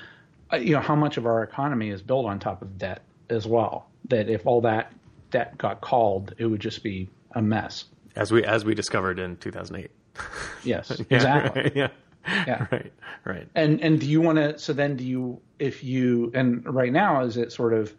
[0.52, 3.46] uh, you know how much of our economy is built on top of debt as
[3.46, 3.86] well.
[4.08, 4.92] That if all that
[5.32, 7.86] debt got called, it would just be a mess.
[8.14, 9.90] As we as we discovered in 2008.
[10.64, 11.62] Yes, yeah, exactly.
[11.62, 11.88] Right, yeah.
[12.28, 12.66] Yeah.
[12.70, 12.92] Right.
[13.24, 13.48] Right.
[13.54, 14.58] And and do you want to?
[14.58, 15.40] So then, do you?
[15.58, 17.92] If you and right now, is it sort of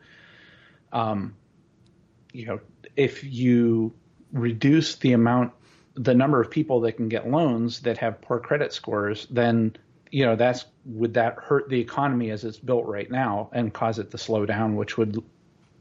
[0.93, 1.35] um,
[2.31, 2.59] you know,
[2.95, 3.93] if you
[4.31, 5.51] reduce the amount,
[5.95, 9.75] the number of people that can get loans that have poor credit scores, then
[10.11, 13.99] you know that's would that hurt the economy as it's built right now and cause
[13.99, 15.23] it to slow down, which would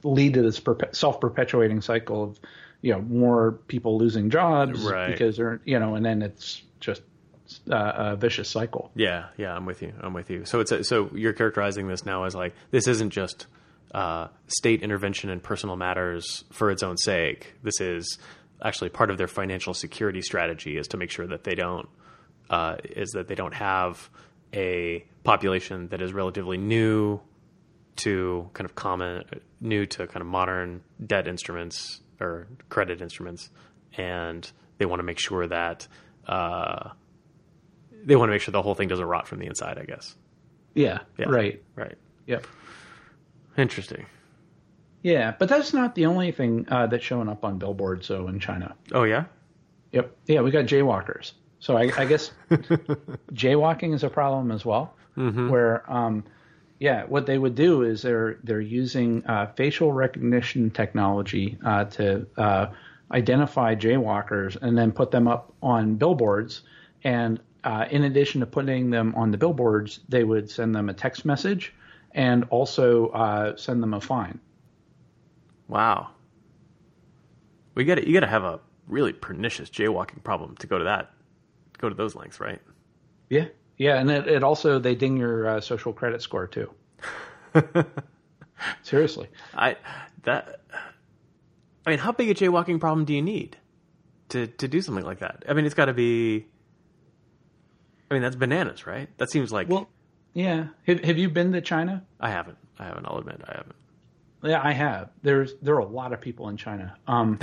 [0.05, 2.41] lead to this perpe- self-perpetuating cycle of
[2.81, 5.11] you know more people losing jobs right.
[5.11, 7.03] because they're you know, and then it's just
[7.71, 8.91] uh, a vicious cycle.
[8.95, 9.93] Yeah, yeah, I'm with you.
[10.01, 10.45] I'm with you.
[10.45, 13.47] So it's a, so you're characterizing this now as like this isn't just
[13.95, 17.55] uh, state intervention in personal matters for its own sake.
[17.63, 18.19] This is
[18.63, 21.89] actually part of their financial security strategy is to make sure that they don't
[22.51, 24.11] uh, is that they don't have
[24.55, 27.21] a population that is relatively new
[27.97, 29.25] to kind of common
[29.61, 33.51] new to kind of modern debt instruments or credit instruments,
[33.97, 35.87] and they want to make sure that
[36.27, 36.91] uh,
[38.05, 39.79] they want to make sure the whole thing doesn't rot from the inside.
[39.79, 40.17] I guess.
[40.75, 41.01] Yeah.
[41.19, 41.27] yeah.
[41.27, 41.63] Right.
[41.77, 41.97] Right.
[42.27, 42.47] Yep.
[43.59, 44.07] Interesting.
[45.03, 48.07] Yeah, but that's not the only thing uh, that's showing up on billboards.
[48.07, 48.75] So in China.
[48.93, 49.25] Oh yeah.
[49.93, 50.17] Yep.
[50.27, 51.33] Yeah, we got jaywalkers.
[51.59, 52.33] So I, I guess
[53.33, 54.95] jaywalking is a problem as well.
[55.17, 55.49] Mm-hmm.
[55.49, 56.25] Where, um,
[56.83, 62.27] yeah, what they would do is they're they're using uh, facial recognition technology uh, to
[62.37, 62.67] uh,
[63.13, 66.63] identify jaywalkers and then put them up on billboards.
[67.05, 70.93] And uh, in addition to putting them on the billboards, they would send them a
[70.93, 71.73] text message
[72.11, 74.41] and also uh, send them a fine.
[75.69, 76.09] Wow.
[77.77, 81.13] We got you got to have a really pernicious jaywalking problem to go to that,
[81.79, 82.61] go to those lengths, right?
[83.31, 83.47] Yeah,
[83.83, 86.71] yeah, and it, it also they ding your uh, social credit score too.
[88.83, 89.77] Seriously, I
[90.23, 90.61] that.
[91.85, 93.57] I mean, how big a jaywalking problem do you need
[94.29, 95.43] to to do something like that?
[95.49, 96.47] I mean, it's got to be.
[98.09, 99.09] I mean, that's bananas, right?
[99.19, 99.89] That seems like well,
[100.33, 100.67] yeah.
[100.87, 102.05] Have, have you been to China?
[102.21, 102.59] I haven't.
[102.79, 103.07] I haven't.
[103.07, 103.75] I'll admit I haven't.
[104.45, 105.11] Yeah, I have.
[105.23, 106.97] There's there are a lot of people in China.
[107.07, 107.39] Um,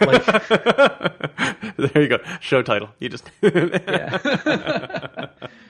[0.00, 0.24] like,
[1.76, 2.18] there you go.
[2.40, 2.90] Show title.
[3.00, 5.26] You just yeah.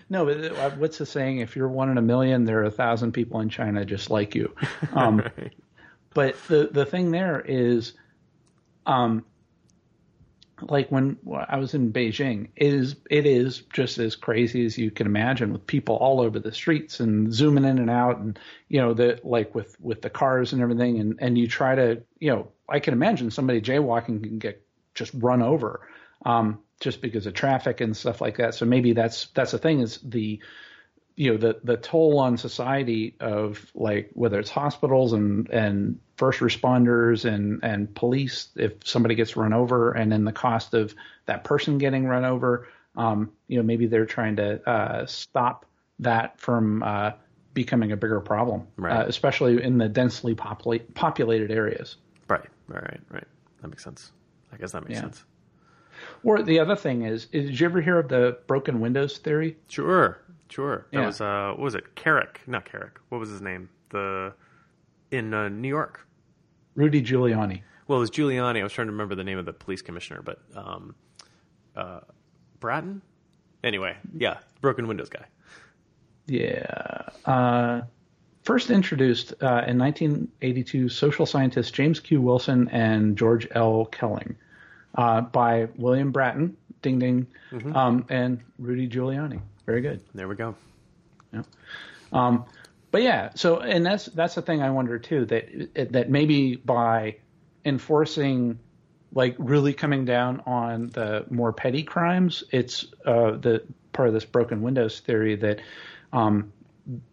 [0.08, 1.38] No, but uh, what's the saying?
[1.38, 4.34] If you're one in a million, there are a thousand people in China just like
[4.34, 4.54] you.
[4.92, 5.52] Um, right.
[6.14, 7.92] But the the thing there is,
[8.86, 9.24] um,
[10.62, 14.90] like when I was in Beijing, it is it is just as crazy as you
[14.90, 18.38] can imagine with people all over the streets and zooming in and out and
[18.68, 22.02] you know the like with with the cars and everything and and you try to
[22.18, 24.62] you know I can imagine somebody jaywalking can get
[24.94, 25.86] just run over
[26.24, 28.54] um, just because of traffic and stuff like that.
[28.54, 30.40] So maybe that's that's the thing is the
[31.16, 36.40] you know the the toll on society of like whether it's hospitals and and first
[36.40, 41.42] responders and and police if somebody gets run over and then the cost of that
[41.42, 45.64] person getting run over um, you know maybe they're trying to uh, stop
[45.98, 47.12] that from uh,
[47.54, 48.92] becoming a bigger problem Right.
[48.92, 51.96] uh, especially in the densely populate, populated areas
[52.28, 53.26] Right, right, right, right.
[53.62, 54.12] That makes sense.
[54.52, 55.02] I guess that makes Yeah.
[55.02, 55.24] sense.
[56.24, 59.56] Or the other thing is, is did you ever hear of the broken windows theory
[59.68, 60.86] Sure, sure.
[60.92, 61.06] That Yeah.
[61.06, 61.94] was uh, what was it?
[61.96, 62.98] Kerik, not Kerik.
[63.08, 63.68] What was his name?
[63.90, 64.32] The
[65.10, 66.06] in uh, New York.
[66.74, 68.60] rudy giuliani Well, it was Giuliani.
[68.60, 70.94] I was trying to remember the name of the police commissioner, but um,
[71.76, 72.00] uh,
[72.60, 73.00] Bratton.
[73.62, 75.24] Anyway, yeah, broken windows guy.
[76.26, 77.02] Yeah.
[77.24, 77.82] Uh,
[78.42, 82.20] first introduced uh, in 1982, social scientists James Q.
[82.20, 83.86] Wilson and George L.
[83.92, 84.34] Kelling
[84.96, 87.26] uh, by William Bratton, ding ding,
[87.74, 89.40] um, and Rudy Giuliani.
[89.66, 90.00] Very good.
[90.14, 90.54] There we go.
[91.32, 92.38] Yeah.
[92.92, 97.16] But yeah, so and that's that's the thing I wonder too that that maybe by
[97.64, 98.58] enforcing
[99.12, 104.24] like really coming down on the more petty crimes, it's uh, the part of this
[104.24, 105.60] broken windows theory that
[106.12, 106.52] um,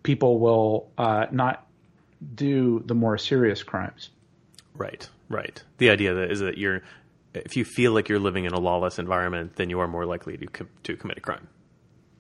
[0.04, 1.68] people will uh, not
[2.36, 4.10] do the more serious crimes.
[4.76, 5.62] Right, right.
[5.80, 6.82] The idea that is that you're,
[7.34, 10.38] if you feel like you're living in a lawless environment, then you are more likely
[10.38, 11.48] to com- to commit a crime.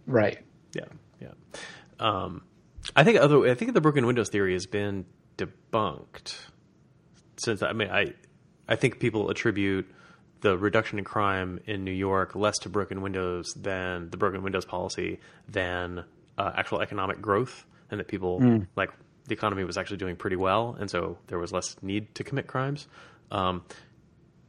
[0.05, 0.39] Right.
[0.73, 0.85] Yeah,
[1.21, 1.33] yeah.
[1.99, 2.43] Um,
[2.95, 3.47] I think other.
[3.49, 5.05] I think the broken windows theory has been
[5.37, 6.37] debunked.
[7.37, 8.13] Since I mean, I,
[8.67, 9.89] I think people attribute
[10.41, 14.65] the reduction in crime in New York less to broken windows than the broken windows
[14.65, 16.03] policy than
[16.37, 18.39] uh, actual economic growth, and that people
[18.75, 18.89] like
[19.25, 22.47] the economy was actually doing pretty well, and so there was less need to commit
[22.47, 22.87] crimes.
[23.31, 23.63] Um,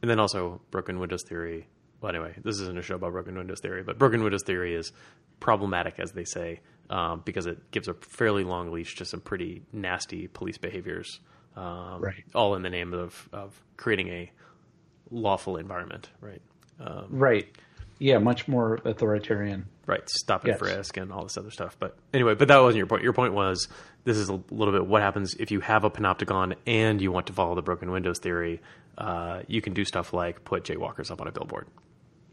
[0.05, 1.67] and then also broken windows theory.
[1.99, 4.91] Well, anyway, this isn't a show about broken windows theory, but broken windows theory is
[5.39, 6.59] problematic, as they say,
[6.91, 11.19] um, because it gives a fairly long leash to some pretty nasty police behaviors,
[11.55, 12.23] um, Right.
[12.35, 14.31] all in the name of, of creating a
[15.09, 16.41] lawful environment, right?
[16.79, 17.47] Um, Right.
[17.97, 19.65] Yeah, much more authoritarian.
[19.87, 20.59] right, stop and Yes.
[20.59, 21.77] frisk and all this other stuff.
[21.79, 23.01] But anyway, but that wasn't your point.
[23.01, 23.67] Your point was
[24.05, 27.27] this is a little bit what happens if you have a panopticon and you want
[27.27, 28.61] to follow the broken windows theory.
[28.97, 31.67] Uh, you can do stuff like put jaywalkers up on a billboard.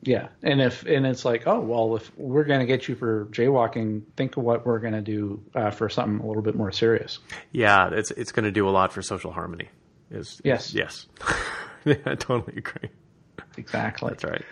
[0.05, 3.27] Yeah, and if and it's like, oh well, if we're going to get you for
[3.27, 6.73] jaywalking, think of what we're going to do uh, for something a little bit more
[6.73, 7.21] serious.
[7.53, 9.69] Yeah, it's it's going to do a lot for social harmony.
[10.11, 10.75] Is Yes.
[10.75, 11.07] yes,
[11.85, 12.91] yeah, I totally agree.
[13.57, 14.09] Exactly.
[14.11, 14.45] That's right.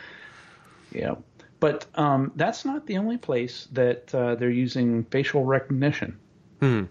[0.93, 1.17] Yeah,
[1.59, 6.19] but um, that's not the only place that uh, they're using facial recognition.
[6.61, 6.85] Hmm.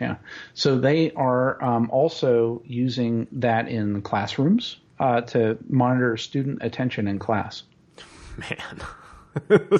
[0.00, 0.16] Yeah,
[0.54, 7.18] so they are um, also using that in classrooms uh, to monitor student attention in
[7.18, 7.62] class.
[8.38, 8.80] Man,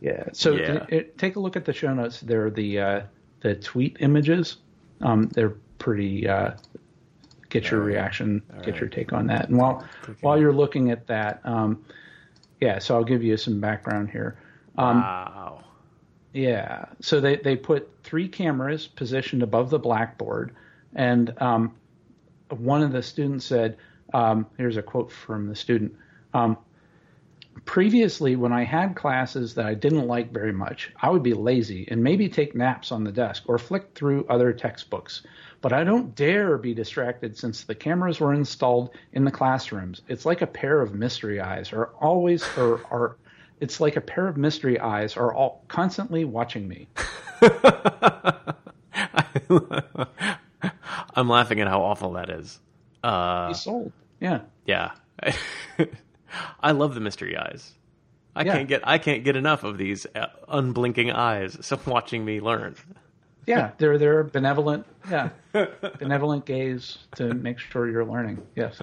[0.00, 0.24] Yeah.
[0.32, 0.72] So Yeah.
[0.88, 2.20] It, it- take a look at the show notes.
[2.20, 3.00] They're the uh,
[3.40, 4.56] the tweet images.
[5.00, 6.28] Um, they're pretty.
[6.28, 6.52] Uh,
[7.48, 8.42] get your reaction.
[8.64, 9.48] get your take on that.
[9.48, 9.84] And while
[10.20, 11.84] while you're looking at that, um,
[12.60, 12.78] yeah.
[12.78, 14.38] So I'll give you some background here.
[14.78, 15.64] Um, wow.
[16.36, 16.84] Yeah.
[17.00, 20.54] So they, they put three cameras positioned above the blackboard,
[20.94, 21.74] and um,
[22.50, 23.78] one of the students said,
[24.12, 25.96] um, here's a quote from the student.
[26.34, 26.58] Um,
[27.64, 31.88] Previously, when I had classes that I didn't like very much, I would be lazy
[31.88, 35.22] and maybe take naps on the desk or flick through other textbooks.
[35.62, 40.02] But I don't dare be distracted since the cameras were installed in the classrooms.
[40.06, 43.16] It's like a pair of mystery eyes are always or are
[43.60, 46.88] it's like a pair of mystery eyes are all constantly watching me.
[51.14, 52.58] I'm laughing at how awful that is.
[53.02, 53.92] Uh, He's sold.
[54.20, 54.40] Yeah.
[54.66, 54.92] yeah,
[56.60, 57.72] I love the mystery eyes.
[58.34, 58.52] I Yeah.
[58.54, 61.56] can't get I can't get enough of these uh, unblinking eyes.
[61.62, 62.76] So watching me learn.
[63.46, 64.86] Yeah, they're they're benevolent.
[65.10, 65.28] Yeah,
[65.98, 68.42] benevolent gaze to make sure you're learning.
[68.56, 68.80] Yes.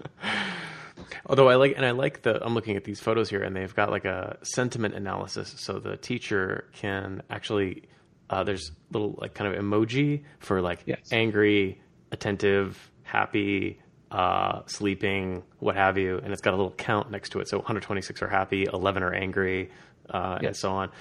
[1.25, 3.73] Although I like, and I like the, I'm looking at these photos here, and they've
[3.75, 7.83] got like a sentiment analysis, so the teacher can actually,
[8.29, 10.99] uh, there's little like kind of emoji for like Yes.
[11.11, 13.79] angry, attentive, happy,
[14.11, 17.47] uh, sleeping, what have you, and it's got a little count next to it.
[17.49, 19.71] So 126 are happy, 11 are angry,
[20.09, 20.91] uh, and so on.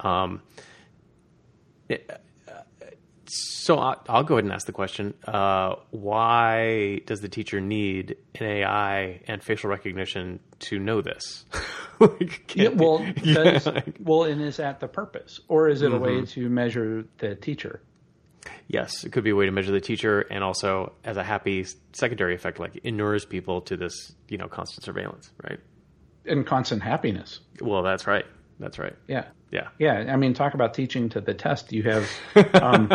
[0.00, 0.42] Um,
[1.88, 2.10] it-
[3.28, 8.16] so I'll, I'll go ahead and ask the question: uh, Why does the teacher need
[8.38, 11.44] an AI and facial recognition to know this?
[11.98, 13.58] Like, Yeah, well, Yeah.
[13.58, 13.68] does,
[14.00, 17.80] well, and is that the purpose, or is it a way to measure the teacher?
[18.68, 21.64] yes, it could be a way to measure the teacher, and also as a happy
[21.94, 25.58] secondary effect, like inures people to this, you know, constant surveillance, right?
[26.26, 27.40] And constant happiness.
[27.62, 28.26] Well, that's right.
[28.60, 28.94] That's right.
[29.08, 29.24] Yeah.
[29.50, 29.68] Yeah.
[29.78, 30.06] Yeah.
[30.08, 31.72] I mean, talk about teaching to the test.
[31.72, 32.10] You have.
[32.62, 32.90] Um,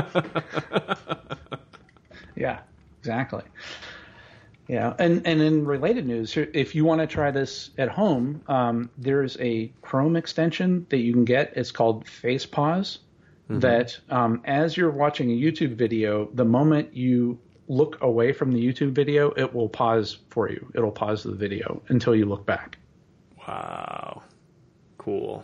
[2.36, 2.60] yeah.
[3.00, 3.44] Exactly.
[4.68, 8.90] Yeah, and and in related news, if you want to try this at home, um,
[8.98, 11.54] there's a Chrome extension that you can get.
[11.58, 13.00] It's called Face Pause.
[13.50, 13.60] Mm-hmm.
[13.60, 18.66] That um, as you're watching a YouTube video, the moment you look away from the
[18.66, 20.72] YouTube video, it will pause for you.
[20.74, 22.78] It'll pause the video until you look back.
[23.46, 24.22] Wow,
[24.98, 25.44] cool.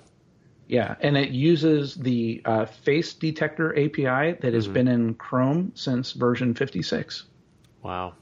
[0.67, 4.73] Yeah, and it uses the uh, face detector API that has mm-hmm.
[4.73, 7.23] been in Chrome since version 56.
[7.81, 8.13] Wow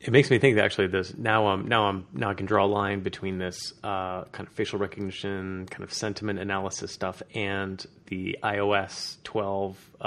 [0.00, 2.64] it makes me think that actually this now I'm now I'm now I can draw
[2.64, 7.84] a line between this uh, kind of facial recognition, kind of sentiment analysis stuff, and
[8.06, 10.04] the iOS 12 uh,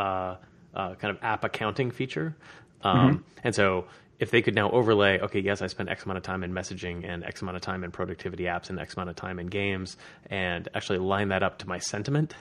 [0.73, 2.36] uh, kind of app accounting feature.
[2.84, 3.21] Um, mm-hmm.
[3.43, 3.86] And so
[4.21, 7.03] if they could now overlay, okay, yes, I spent X amount of time in messaging
[7.03, 9.97] and X amount of time in productivity apps and X amount of time in games,
[10.27, 12.36] and actually line that up to my sentiment.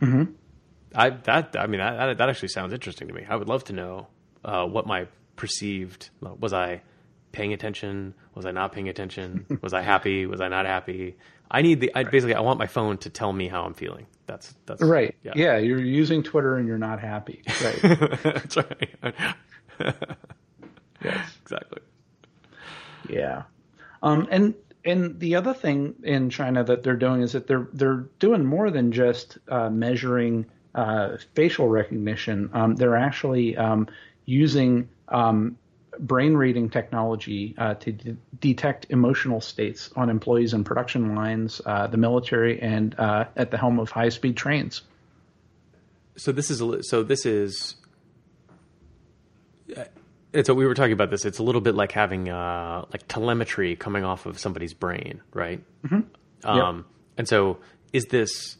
[0.00, 0.32] Mm-hmm.
[0.94, 3.24] I that I mean that that actually sounds interesting to me.
[3.26, 4.08] I would love to know
[4.44, 6.10] uh, what my perceived?
[6.20, 6.82] Was I
[7.32, 8.14] paying attention?
[8.34, 9.58] Was I not paying attention?
[9.62, 10.26] was I happy?
[10.26, 11.16] Was I not happy?
[11.50, 14.06] I need the I, basically I want my phone to tell me how I'm feeling.
[14.26, 15.16] That's that's right.
[15.22, 17.42] Yeah, yeah you're using Twitter and you're not happy.
[17.64, 17.80] Right.
[18.22, 19.14] that's right.
[21.02, 21.80] yes, exactly.
[23.08, 23.42] Yeah,
[24.02, 28.06] um, and and the other thing in China that they're doing is that they're they're
[28.18, 32.50] doing more than just uh, measuring uh, facial recognition.
[32.52, 33.88] Um, they're actually um,
[34.24, 35.56] using um,
[35.98, 41.86] brain reading technology uh, to d- detect emotional states on employees in production lines, uh,
[41.86, 44.82] the military, and uh, at the helm of high speed trains.
[46.16, 47.76] So this is so this is.
[50.32, 51.24] And so we were talking about this.
[51.24, 55.62] It's a little bit like having uh, like telemetry coming off of somebody's brain, right?
[55.84, 56.48] Mm-hmm.
[56.48, 56.84] Um, yep.
[57.18, 57.58] And so,
[57.92, 58.56] is this?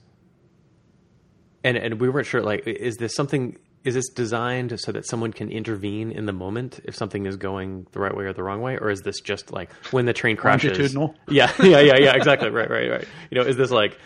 [1.62, 2.42] And and we weren't sure.
[2.42, 3.56] Like, is this something?
[3.82, 7.86] is this designed so that someone can intervene in the moment if something is going
[7.92, 10.36] the right way or the wrong way, or is this just like when the train
[10.36, 10.72] crashes?
[10.72, 11.14] Longitudinal.
[11.28, 12.14] Yeah, yeah, yeah, yeah.
[12.14, 12.50] Exactly.
[12.50, 13.08] right, right, right.
[13.30, 13.98] You know, is this like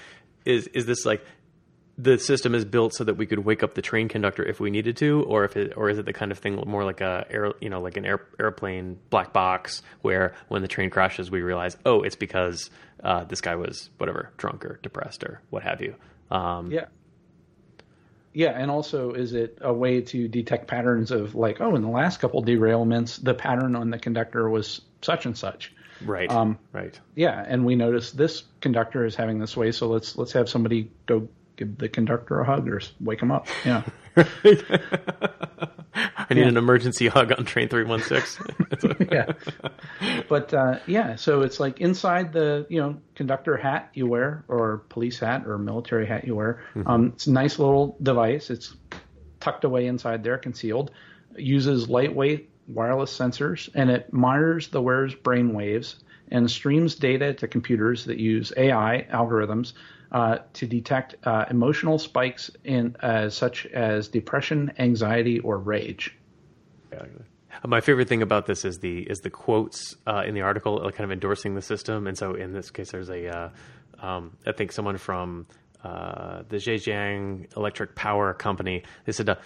[0.44, 1.24] is is this like
[1.96, 4.70] the system is built so that we could wake up the train conductor if we
[4.70, 7.24] needed to, or if it, or is it the kind of thing more like a
[7.30, 11.42] air, you know, like an air, airplane black box where when the train crashes we
[11.42, 12.70] realize, oh, it's because
[13.02, 15.94] uh, this guy was whatever drunk or depressed or what have you.
[16.30, 16.87] Um, yeah,
[18.33, 21.88] yeah, and also is it a way to detect patterns of like, oh, in the
[21.88, 25.72] last couple derailments, the pattern on the conductor was such and such.
[26.04, 26.28] Right.
[26.28, 26.98] Um, right.
[27.14, 30.90] Yeah, and we notice this conductor is having this way, so let's let's have somebody
[31.07, 33.46] go give the conductor a hug or wake him up.
[33.64, 33.82] Yeah.
[35.96, 36.48] I need yeah.
[36.48, 39.08] an emergency hug on train 316.
[39.12, 39.32] yeah.
[40.28, 44.78] But uh, yeah, so it's like inside the, you know, conductor hat you wear or
[44.88, 46.62] police hat or military hat you wear.
[46.74, 46.88] Mm-hmm.
[46.88, 48.50] Um, it's a nice little device.
[48.50, 48.74] It's
[49.40, 50.90] tucked away inside there, concealed.
[51.36, 55.96] It uses lightweight wireless sensors and it monitors the wearer's brain waves
[56.30, 59.74] and streams data to computers that use AI algorithms
[60.12, 66.16] uh, to detect uh, emotional spikes in uh, such as depression, anxiety, or rage.
[67.66, 71.04] My favorite thing about this is the is the quotes uh, in the article, kind
[71.04, 72.06] of endorsing the system.
[72.06, 73.50] And so, in this case, there's a
[74.00, 75.46] um, I think someone from
[75.82, 78.82] the Zhejiang Electric Power Company.
[79.06, 79.36] They said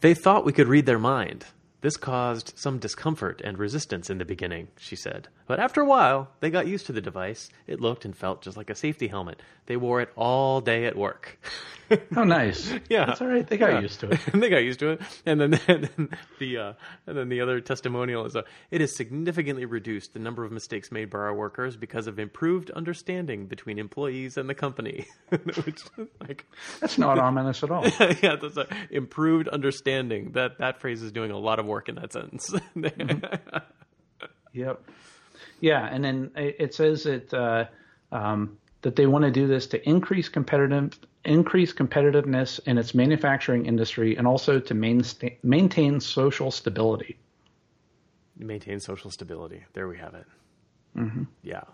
[0.00, 1.44] they thought we could read their mind.
[1.82, 5.28] This caused some discomfort and resistance in the beginning, she said.
[5.46, 7.50] But after a while, they got used to the device.
[7.66, 9.40] It looked and felt just like a safety helmet.
[9.66, 11.38] They wore it all day at work.
[12.16, 12.72] oh, nice.
[12.88, 13.46] Yeah, that's all right.
[13.46, 13.80] They got yeah.
[13.80, 14.20] used to it.
[14.34, 15.02] they got used to it.
[15.24, 16.72] And then, and then the uh,
[17.06, 20.92] and then the other testimonial is uh, it has significantly reduced the number of mistakes
[20.92, 25.06] made by our workers because of improved understanding between employees and the company.
[25.30, 25.82] Which,
[26.20, 26.46] like,
[26.80, 27.86] that's not ominous at all.
[28.22, 30.32] yeah, that's a improved understanding.
[30.32, 32.50] That that phrase is doing a lot of work in that sentence.
[32.76, 33.58] mm-hmm.
[34.52, 34.82] Yep.
[35.60, 37.64] Yeah, and then it says that uh,
[38.12, 43.66] um, that they want to do this to increase competitive increase competitiveness in its manufacturing
[43.66, 47.18] industry and also to maintain maintain social stability.
[48.38, 49.64] Maintain social stability.
[49.72, 50.26] There we have it.
[50.96, 51.24] Mm-hmm.
[51.42, 51.64] Yeah.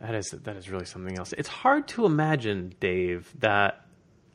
[0.00, 1.32] That is that is really something else.
[1.38, 3.86] It's hard to imagine, Dave, that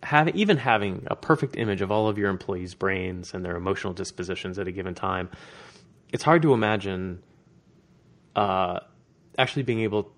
[0.04, 3.94] having even having a perfect image of all of your employees' brains and their emotional
[3.94, 5.30] dispositions at a given time,
[6.12, 7.22] it's hard to imagine
[8.36, 8.80] uh,
[9.38, 10.12] actually being able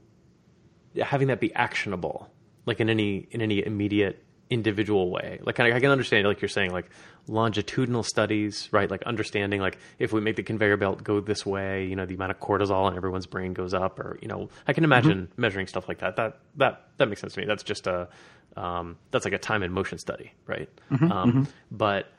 [1.02, 2.30] having that be actionable,
[2.66, 5.40] like in any in any immediate individual way.
[5.44, 6.90] Like I, I can understand, like you're saying, like
[7.28, 8.90] longitudinal studies, right?
[8.90, 12.16] Like understanding, like if we make the conveyor belt go this way, you know, the
[12.16, 15.42] amount of cortisol in everyone's brain goes up, or you know, I can imagine mm-hmm.
[15.42, 16.16] measuring stuff like that.
[16.18, 17.46] That that that makes sense to me.
[17.46, 18.10] That's just a
[18.56, 20.70] um, that's like a time and motion study, right?
[20.92, 21.44] Mm-hmm, um, mm-hmm.
[21.72, 22.12] But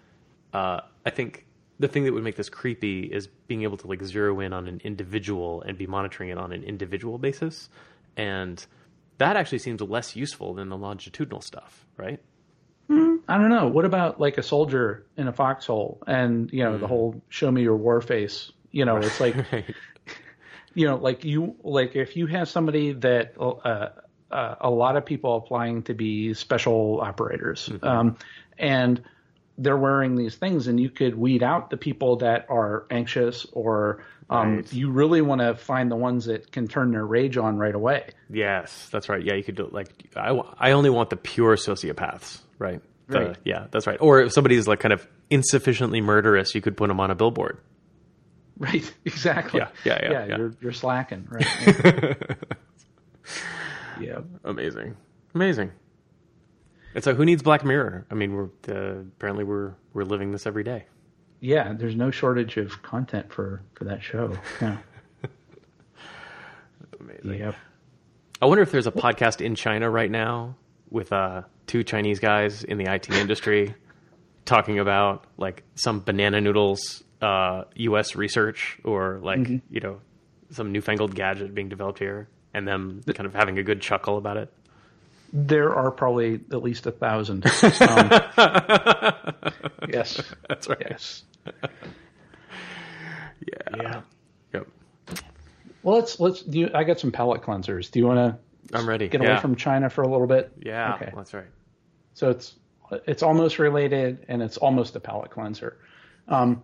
[0.52, 1.46] uh, I think
[1.78, 4.66] the thing that would make this creepy is being able to like zero in on
[4.66, 7.68] an individual and be monitoring it on an individual basis,
[8.16, 8.64] and
[9.18, 12.20] that actually seems less useful than the longitudinal stuff, right?
[12.90, 13.68] Mm, I don't know.
[13.68, 16.80] What about like a soldier in a foxhole and you know mm.
[16.80, 18.52] the whole "show me your war face"?
[18.70, 19.74] You know, it's like, right.
[20.74, 23.90] you know, like you like if you have somebody that uh,
[24.30, 27.86] uh, a lot of people applying to be special operators, mm-hmm.
[27.86, 28.16] um,
[28.58, 29.02] and
[29.58, 34.04] they're wearing these things, and you could weed out the people that are anxious or
[34.30, 34.72] um, right.
[34.72, 38.08] you really want to find the ones that can turn their rage on right away.
[38.30, 39.22] Yes, that's right.
[39.22, 42.80] Yeah, you could do like I, I only want the pure sociopaths, right?
[43.08, 43.36] The, right.
[43.44, 43.98] Yeah, that's right.
[44.00, 47.14] Or if somebody is like kind of insufficiently murderous, you could put them on a
[47.14, 47.58] billboard.
[48.58, 48.90] Right.
[49.04, 49.60] Exactly.
[49.60, 49.68] Yeah.
[49.84, 49.98] Yeah.
[50.02, 50.10] Yeah.
[50.10, 50.36] yeah, yeah.
[50.36, 51.28] You're you're slacking.
[51.30, 51.46] Right.
[51.66, 52.14] Yeah.
[54.00, 54.18] yeah.
[54.44, 54.96] Amazing.
[55.34, 55.72] Amazing.
[56.94, 58.06] It's like who needs Black Mirror?
[58.10, 60.84] I mean, we're uh, apparently we're we're living this every day.
[61.40, 64.36] Yeah, there's no shortage of content for for that show.
[64.62, 64.78] Yeah.
[67.00, 67.40] Amazing.
[67.40, 67.56] Yep.
[68.40, 70.54] I wonder if there's a podcast in China right now
[70.90, 73.74] with uh, two Chinese guys in the IT industry
[74.44, 78.14] talking about like some banana noodles uh, U.S.
[78.14, 79.56] research or like mm-hmm.
[79.68, 80.00] you know
[80.50, 84.36] some newfangled gadget being developed here, and them kind of having a good chuckle about
[84.36, 84.52] it.
[85.36, 87.44] There are probably at least a thousand.
[87.80, 88.08] Um,
[89.88, 90.86] yes, that's right.
[90.88, 91.24] Yes.
[91.44, 91.52] yeah.
[93.76, 94.00] Yeah.
[94.52, 94.68] Yep.
[95.82, 96.42] Well, let's let's.
[96.42, 97.90] Do you, I got some palate cleansers.
[97.90, 98.76] Do you want to?
[98.76, 99.08] I'm ready.
[99.08, 99.32] Get yeah.
[99.32, 100.52] away from China for a little bit.
[100.62, 100.94] Yeah.
[100.94, 101.12] Okay.
[101.14, 101.50] That's right.
[102.14, 102.54] So it's
[103.06, 105.78] it's almost related, and it's almost a palate cleanser.
[106.28, 106.62] Um,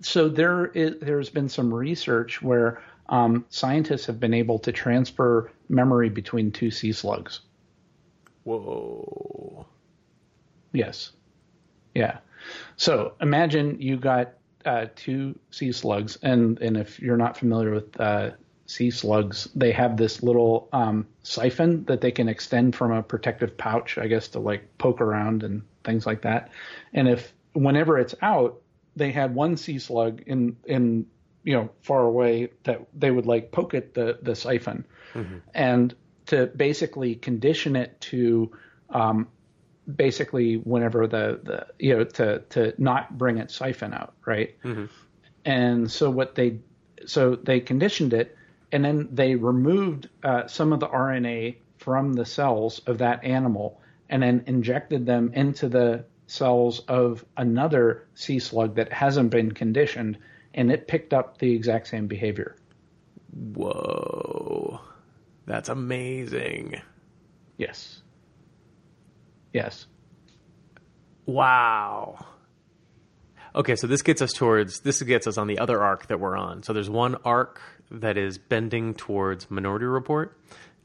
[0.00, 5.50] so there is, there's been some research where um, scientists have been able to transfer
[5.68, 7.40] memory between two sea slugs.
[8.44, 9.66] Whoa.
[10.72, 11.12] Yes.
[11.94, 12.18] Yeah.
[12.76, 14.34] So imagine you got
[14.64, 18.30] uh, two sea slugs, and and if you're not familiar with uh,
[18.66, 23.56] sea slugs, they have this little um, siphon that they can extend from a protective
[23.56, 26.50] pouch, I guess, to like poke around and things like that.
[26.92, 28.60] And if whenever it's out,
[28.96, 31.06] they had one sea slug in in
[31.46, 34.84] you know far away that they would like poke at the the siphon
[35.14, 35.38] mm-hmm.
[35.54, 35.94] and
[36.26, 38.50] to basically condition it to
[38.90, 39.28] um,
[39.94, 44.86] basically whenever the the you know to to not bring its siphon out right mm-hmm.
[45.44, 46.58] and so what they
[47.06, 48.36] so they conditioned it
[48.72, 53.80] and then they removed uh, some of the RNA from the cells of that animal
[54.08, 60.18] and then injected them into the cells of another sea slug that hasn't been conditioned
[60.56, 62.56] and it picked up the exact same behavior.
[63.54, 64.80] Whoa.
[65.44, 66.80] That's amazing.
[67.58, 68.02] Yes.
[69.52, 69.86] Yes.
[71.26, 72.26] Wow.
[73.54, 76.36] Okay, so this gets us towards this gets us on the other arc that we're
[76.36, 76.62] on.
[76.62, 80.38] So there's one arc that is bending towards Minority Report,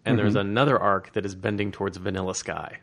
[0.06, 0.24] and mm-hmm.
[0.24, 2.80] there's another arc that is bending towards Vanilla Sky.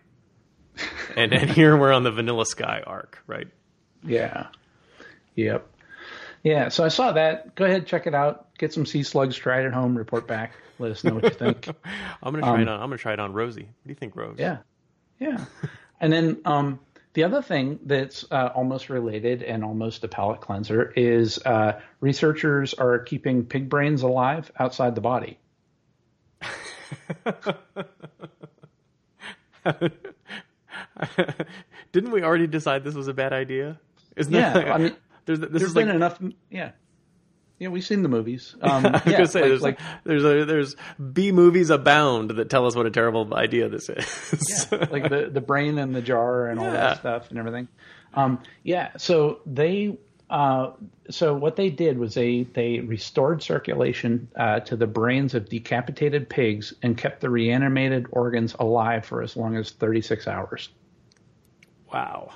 [1.16, 3.48] and and here we're on the Vanilla Sky arc, right?
[4.04, 4.48] Yeah.
[5.36, 5.66] Yep.
[6.48, 7.54] Yeah, so I saw that.
[7.56, 8.54] Go ahead, check it out.
[8.56, 10.52] Get some sea slugs, try it at home, report back.
[10.78, 11.68] Let us know what you think.
[12.22, 12.80] I'm gonna try um, it on.
[12.80, 13.64] I'm gonna try it on Rosie.
[13.64, 14.36] What do you think, Rose?
[14.38, 14.56] Yeah,
[15.20, 15.44] yeah.
[16.00, 16.80] and then um,
[17.12, 22.72] the other thing that's uh, almost related and almost a palate cleanser is uh, researchers
[22.72, 25.38] are keeping pig brains alive outside the body.
[31.92, 33.78] Didn't we already decide this was a bad idea?
[34.16, 34.96] Isn't yeah, that, I mean,
[35.28, 36.20] there's, this there's been like, enough.
[36.50, 36.72] Yeah,
[37.58, 38.54] yeah, we've seen the movies.
[38.62, 40.76] Um, I was yeah, gonna say like, there's like, there's a, there's
[41.12, 44.66] B movies abound that tell us what a terrible idea this is.
[44.70, 46.72] yeah, like the the brain and the jar and all yeah.
[46.72, 47.68] that stuff and everything.
[48.14, 49.96] Um, yeah, so they
[50.30, 50.72] uh,
[51.10, 56.28] so what they did was they they restored circulation uh, to the brains of decapitated
[56.28, 60.68] pigs and kept the reanimated organs alive for as long as 36 hours.
[61.92, 62.32] Wow.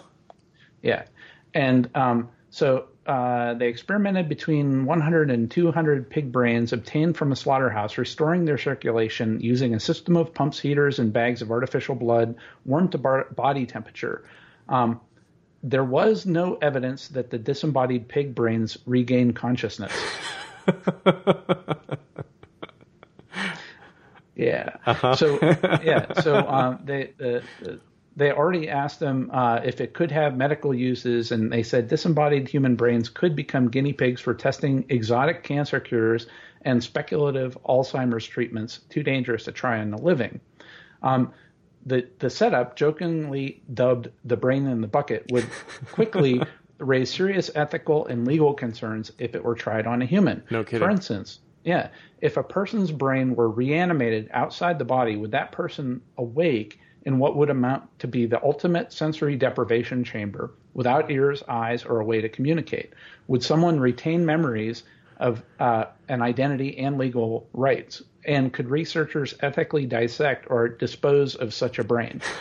[0.83, 1.05] Yeah,
[1.53, 7.37] and um, so uh, they experimented between 100 and 200 pig brains obtained from a
[7.37, 12.37] slaughterhouse, restoring their circulation using a system of pumps, heaters, and bags of artificial blood
[12.67, 14.27] warmed to bar- body temperature.
[14.69, 15.01] Um,
[15.63, 19.93] there was no evidence that the disembodied pig brains regained consciousness.
[24.37, 24.77] yeah.
[24.85, 25.17] Uh-huh.
[25.17, 25.39] So
[25.83, 26.21] yeah.
[26.21, 27.81] So um, they, the, the
[28.17, 32.49] they already asked them uh, if it could have medical uses, and they said disembodied
[32.49, 36.27] human brains could become guinea pigs for testing exotic cancer cures
[36.63, 40.41] and speculative Alzheimer's treatments too dangerous to try on the living.
[41.03, 41.33] Um,
[41.87, 45.49] the the setup, jokingly dubbed "the brain in the bucket," would
[45.91, 46.41] quickly
[46.79, 50.43] raise serious ethical and legal concerns if it were tried on a human.
[50.51, 50.87] No kidding.
[50.87, 51.89] For instance, yeah,
[52.21, 57.37] if a person's brain were reanimated outside the body, would that person awake in what
[57.37, 62.21] would amount to be the ultimate sensory deprivation chamber without ears, eyes, or a way
[62.21, 62.93] to communicate?
[63.27, 64.83] Would someone retain memories
[65.19, 68.03] of uh, an identity and legal rights?
[68.25, 72.21] And could researchers ethically dissect or dispose of such a brain?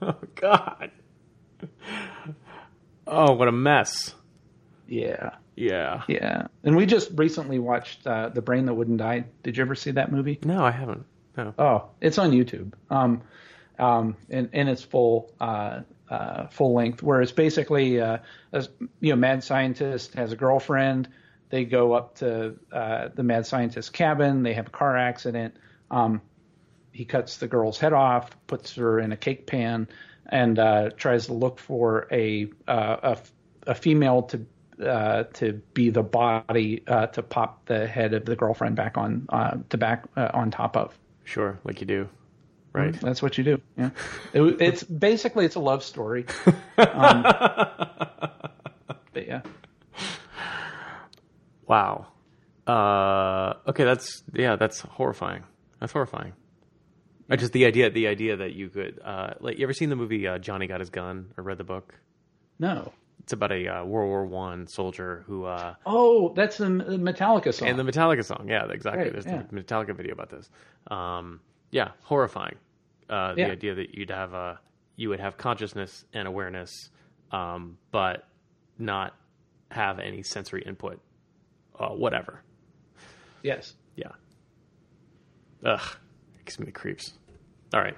[0.00, 0.92] Oh God.
[3.06, 4.14] Oh, what a mess.
[4.86, 5.30] Yeah.
[5.56, 6.02] Yeah.
[6.06, 6.46] Yeah.
[6.62, 9.24] And we just recently watched uh, The Brain That Wouldn't Die.
[9.42, 10.38] Did you ever see that movie?
[10.44, 11.04] No, I haven't.
[11.36, 11.54] No.
[11.58, 12.72] Oh, it's on YouTube.
[12.90, 13.22] Um,
[13.78, 18.18] um, in, in its full uh, uh, full length, where it's basically uh,
[18.52, 18.66] a
[19.00, 21.08] you know mad scientist has a girlfriend.
[21.50, 24.42] They go up to uh, the mad scientist's cabin.
[24.42, 25.54] They have a car accident.
[25.90, 26.20] Um,
[26.92, 29.88] he cuts the girl's head off, puts her in a cake pan,
[30.26, 33.16] and uh, tries to look for a uh,
[33.66, 34.46] a, a female to
[34.84, 39.26] uh, to be the body uh, to pop the head of the girlfriend back on
[39.30, 40.98] uh, to back on top of.
[41.24, 42.08] Sure, like you do.
[42.78, 43.00] Right.
[43.00, 43.60] That's what you do.
[43.76, 43.90] Yeah.
[44.32, 46.26] It, it's basically it's a love story.
[46.78, 47.22] Um,
[49.12, 49.40] but yeah.
[51.66, 52.06] Wow.
[52.66, 55.42] Uh, okay, that's yeah, that's horrifying.
[55.80, 56.32] That's horrifying.
[57.30, 59.96] Uh, just the idea, the idea that you could, uh, like, you ever seen the
[59.96, 61.94] movie uh, Johnny Got His Gun or read the book?
[62.58, 62.92] No.
[63.22, 67.52] It's about a uh, World War One soldier who, uh, Oh, that's the the Metallica
[67.52, 67.68] song.
[67.68, 68.46] and the Metallica song.
[68.48, 69.04] Yeah, exactly.
[69.04, 69.42] Right, There's yeah.
[69.50, 70.48] the Metallica video about this.
[70.90, 72.54] Um, yeah, horrifying.
[73.08, 73.46] Uh, the Yeah.
[73.48, 74.60] idea that you'd have a,
[74.96, 76.90] you would have consciousness and awareness,
[77.32, 78.26] um, but
[78.78, 79.14] not
[79.70, 81.00] have any sensory input.
[81.78, 82.40] Uh, whatever.
[83.42, 83.74] yes.
[83.96, 84.10] Yeah.
[85.64, 85.80] Ugh.
[86.44, 87.12] Gives me the creeps.
[87.74, 87.96] All right.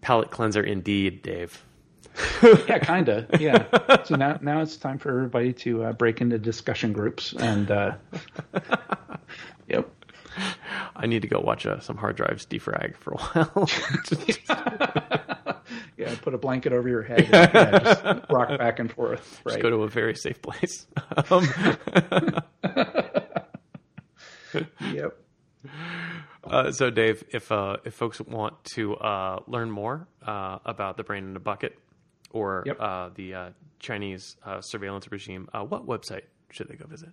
[0.00, 1.62] Palate cleanser indeed, Dave.
[2.68, 3.40] Yeah, kind of.
[3.40, 4.02] Yeah.
[4.04, 7.70] so now now it's time for everybody to uh, break into discussion groups and.
[7.70, 7.92] Uh,
[9.68, 9.88] yep.
[10.96, 13.68] I need to go watch uh, some hard drives defrag for a while.
[15.98, 19.40] Yeah, put a blanket over your head and yeah, just rock back and forth.
[19.44, 19.52] Right.
[19.52, 20.86] Just go to a very safe place.
[21.30, 21.48] Um,
[24.92, 25.16] Yep.
[26.44, 31.02] uh, so, Dave, if uh, if folks want to uh, learn more uh, about the
[31.04, 31.78] brain in a bucket
[32.30, 32.76] or Yep.
[32.80, 37.10] uh, the uh, Chinese uh, surveillance regime, uh, what website should they go visit?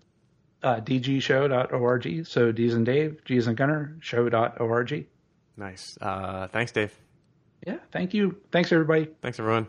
[0.64, 2.26] Uh, dgshow.org.
[2.26, 5.06] So D's and Dave, G's and Gunner, show.org.
[5.58, 5.98] Nice.
[6.02, 6.98] Uh, thanks, Dave.
[7.68, 8.38] Yeah, thank you.
[8.52, 9.10] Thanks, everybody.
[9.22, 9.68] Thanks, everyone.